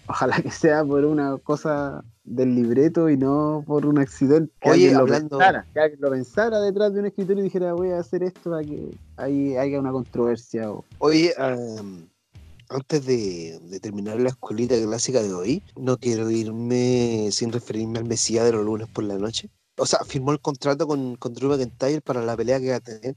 ojalá 0.08 0.42
que 0.42 0.50
sea 0.50 0.84
por 0.84 1.06
una 1.06 1.38
cosa 1.38 2.04
del 2.24 2.56
libreto 2.56 3.08
y 3.08 3.18
no 3.18 3.64
por 3.68 3.86
un 3.86 4.00
accidente. 4.00 4.52
Que 4.60 4.72
Oye, 4.72 4.86
alguien 4.88 4.94
lo 4.96 5.00
hablando- 5.02 5.38
pensara, 5.38 5.68
que 5.72 5.80
alguien 5.80 6.02
lo 6.02 6.10
pensara 6.10 6.60
detrás 6.60 6.92
de 6.92 7.02
un 7.02 7.06
escritorio 7.06 7.42
y 7.42 7.44
dijera 7.44 7.74
voy 7.74 7.92
a 7.92 8.00
hacer 8.00 8.24
esto 8.24 8.50
para 8.50 8.64
que 8.64 8.90
ahí 9.18 9.56
haya 9.58 9.80
una 9.80 9.92
controversia. 9.92 10.72
O... 10.72 10.86
Oye, 10.98 11.36
am, 11.38 12.10
antes 12.72 13.06
de, 13.06 13.60
de 13.60 13.80
terminar 13.80 14.20
la 14.20 14.30
escuelita 14.30 14.76
clásica 14.82 15.22
de 15.22 15.34
hoy, 15.34 15.64
no 15.76 15.98
quiero 15.98 16.30
irme 16.32 17.30
sin 17.32 17.52
referirme 17.52 18.00
al 18.00 18.06
Mesías 18.06 18.46
de 18.46 18.54
los 18.54 18.66
lunes 18.66 18.88
por 18.88 19.04
la 19.04 19.18
noche. 19.18 19.50
O 19.78 19.86
sea, 19.86 20.00
firmó 20.06 20.32
el 20.32 20.40
contrato 20.40 20.88
con, 20.88 21.16
con 21.18 21.34
Drew 21.34 21.50
McIntyre 21.50 22.02
para 22.02 22.24
la 22.24 22.36
pelea 22.38 22.60
que 22.60 22.70
va 22.70 22.76
a 22.78 22.80
tener. 22.80 23.16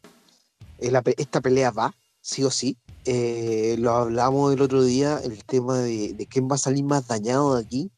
Eh, 0.78 0.92
esta 1.18 1.40
pelea 1.40 1.70
va, 1.70 1.94
sí 2.20 2.42
o 2.42 2.50
sí. 2.50 2.76
Eh, 3.04 3.76
lo 3.78 3.92
hablamos 3.92 4.52
el 4.52 4.60
otro 4.62 4.82
día, 4.82 5.20
el 5.22 5.44
tema 5.44 5.78
de, 5.78 6.14
de 6.14 6.26
quién 6.26 6.48
va 6.50 6.56
a 6.56 6.58
salir 6.58 6.84
más 6.84 7.06
dañado 7.06 7.54
de 7.54 7.62
aquí. 7.62 7.90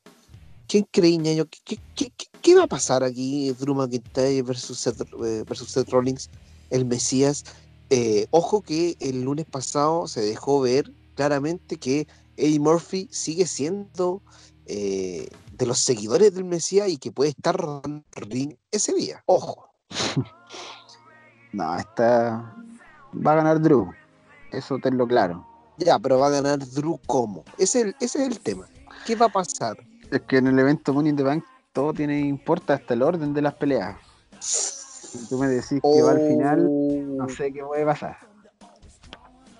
¿Quién 0.68 0.86
cree, 0.90 1.18
qué, 1.64 1.78
qué- 1.94 2.10
qué- 2.16 2.26
qué 2.42 2.54
va 2.54 2.64
a 2.64 2.68
pasar 2.68 3.04
aquí 3.04 3.52
Drew 3.52 3.74
McIntyre 3.74 4.42
versus 4.42 4.78
Seth, 4.78 5.00
eh, 5.24 5.44
versus 5.48 5.70
Seth 5.70 5.88
Rollins, 5.90 6.28
el 6.70 6.84
Mesías? 6.84 7.44
Eh, 7.88 8.26
ojo 8.30 8.62
que 8.62 8.96
el 8.98 9.22
lunes 9.22 9.46
pasado 9.46 10.08
se 10.08 10.20
dejó 10.22 10.60
ver 10.60 10.90
claramente 11.16 11.76
que 11.78 12.06
Eddie 12.36 12.60
Murphy 12.60 13.08
sigue 13.10 13.46
siendo 13.46 14.22
eh, 14.66 15.28
de 15.52 15.66
los 15.66 15.78
seguidores 15.80 16.34
del 16.34 16.44
Mesías 16.44 16.88
y 16.88 16.98
que 16.98 17.10
puede 17.10 17.30
estar 17.30 17.56
ring 18.12 18.54
ese 18.70 18.94
día. 18.94 19.22
Ojo. 19.26 19.68
No, 21.52 21.74
esta 21.78 22.54
va 23.26 23.32
a 23.32 23.36
ganar 23.36 23.62
Drew, 23.62 23.90
eso 24.52 24.78
tenlo 24.82 25.06
claro. 25.06 25.46
Ya, 25.78 25.98
pero 25.98 26.18
va 26.18 26.26
a 26.26 26.30
ganar 26.30 26.58
Drew 26.58 27.00
como. 27.06 27.44
Ese 27.56 27.78
es 27.80 27.84
el, 27.86 27.96
ese 28.00 28.18
es 28.22 28.28
el 28.28 28.40
tema. 28.40 28.68
¿Qué 29.06 29.16
va 29.16 29.26
a 29.26 29.28
pasar? 29.30 29.78
Es 30.10 30.20
que 30.22 30.36
en 30.36 30.48
el 30.48 30.58
evento 30.58 30.92
Money 30.92 31.10
in 31.10 31.16
the 31.16 31.22
Bank 31.22 31.44
todo 31.72 31.94
tiene 31.94 32.20
importa 32.20 32.74
hasta 32.74 32.92
el 32.92 33.02
orden 33.02 33.32
de 33.32 33.40
las 33.40 33.54
peleas. 33.54 33.96
Si 34.40 35.26
tú 35.28 35.38
me 35.38 35.48
decís 35.48 35.80
que 35.80 36.02
va 36.02 36.10
al 36.10 36.28
final, 36.28 37.16
no 37.16 37.24
Oh, 37.24 37.28
sé 37.28 37.50
qué 37.52 37.62
puede 37.62 37.86
pasar. 37.86 38.18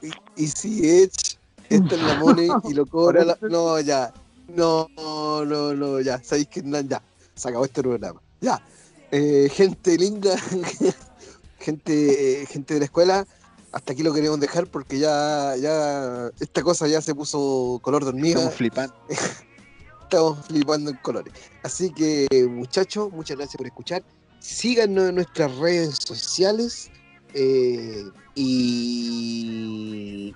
Y, 0.02 0.10
y 0.42 0.48
si 0.48 0.86
Edge 1.00 1.38
está 1.68 1.94
en 1.94 2.06
la 2.06 2.14
money 2.20 2.48
y 2.64 2.74
lo 2.74 2.86
cobra 2.86 3.24
la... 3.24 3.38
No, 3.42 3.80
ya. 3.80 4.12
No, 4.48 4.88
no, 4.96 5.74
no, 5.74 6.00
ya. 6.00 6.22
Sabéis 6.22 6.48
que 6.48 6.62
no, 6.62 6.80
ya. 6.80 7.02
Se 7.34 7.48
acabó 7.48 7.64
este 7.64 7.82
programa. 7.82 8.20
Ya. 8.40 8.62
Eh, 9.10 9.48
gente 9.52 9.96
linda, 9.96 10.36
gente, 11.58 12.42
eh, 12.42 12.46
gente 12.46 12.74
de 12.74 12.80
la 12.80 12.86
escuela, 12.86 13.26
hasta 13.72 13.92
aquí 13.92 14.02
lo 14.02 14.12
queremos 14.12 14.40
dejar 14.40 14.66
porque 14.66 14.98
ya, 14.98 15.54
ya 15.56 16.30
esta 16.40 16.62
cosa 16.62 16.88
ya 16.88 17.00
se 17.00 17.14
puso 17.14 17.78
color 17.82 18.02
de 18.02 18.08
hormiga. 18.08 18.38
Estamos 18.38 18.54
flipando. 18.54 18.94
estamos 20.02 20.46
flipando 20.46 20.90
en 20.90 20.96
colores. 20.96 21.32
Así 21.62 21.92
que, 21.92 22.26
muchachos, 22.50 23.12
muchas 23.12 23.36
gracias 23.36 23.56
por 23.56 23.66
escuchar. 23.66 24.02
Síganos 24.40 25.08
en 25.08 25.14
nuestras 25.16 25.54
redes 25.56 25.98
sociales 26.04 26.90
eh, 27.36 28.04
y, 28.34 29.54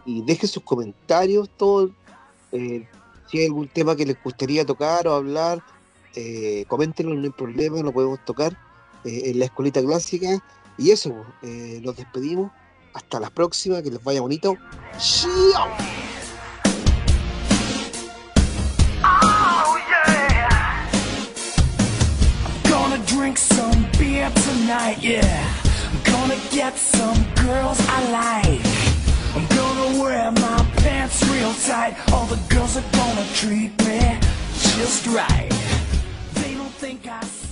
y 0.04 0.22
dejen 0.22 0.48
sus 0.48 0.62
comentarios, 0.62 1.48
todo. 1.56 1.90
eh, 2.52 2.86
si 3.30 3.38
hay 3.38 3.46
algún 3.46 3.68
tema 3.68 3.96
que 3.96 4.04
les 4.04 4.22
gustaría 4.22 4.66
tocar 4.66 5.06
o 5.08 5.14
hablar, 5.14 5.62
eh, 6.14 6.64
coméntenlo, 6.68 7.14
no 7.14 7.22
hay 7.24 7.30
problema, 7.30 7.80
lo 7.80 7.92
podemos 7.92 8.24
tocar 8.24 8.56
eh, 9.04 9.22
en 9.30 9.38
la 9.38 9.46
escuelita 9.46 9.80
clásica. 9.80 10.42
Y 10.76 10.90
eso, 10.90 11.24
eh, 11.42 11.80
nos 11.82 11.96
despedimos. 11.96 12.50
Hasta 12.92 13.20
la 13.20 13.30
próxima, 13.30 13.80
que 13.82 13.90
les 13.90 14.02
vaya 14.02 14.20
bonito. 14.20 14.56
¡Chao! 14.98 15.68
Oh 19.04 19.70
drink 23.06 23.38
some 23.38 23.86
beer 23.98 24.30
tonight, 24.30 24.98
yeah. 24.98 25.59
I'm 25.92 26.02
gonna 26.04 26.38
get 26.50 26.76
some 26.76 27.18
girls 27.46 27.78
I 27.88 28.10
like. 28.10 28.60
I'm 29.34 29.46
gonna 29.56 30.00
wear 30.00 30.30
my 30.30 30.64
pants 30.76 31.22
real 31.28 31.52
tight. 31.54 31.96
All 32.12 32.26
the 32.26 32.40
girls 32.54 32.76
are 32.76 32.90
gonna 32.92 33.26
treat 33.34 33.76
me 33.84 34.18
just 34.76 35.06
right. 35.08 35.50
They 36.34 36.54
don't 36.54 36.74
think 36.74 37.08
I. 37.08 37.49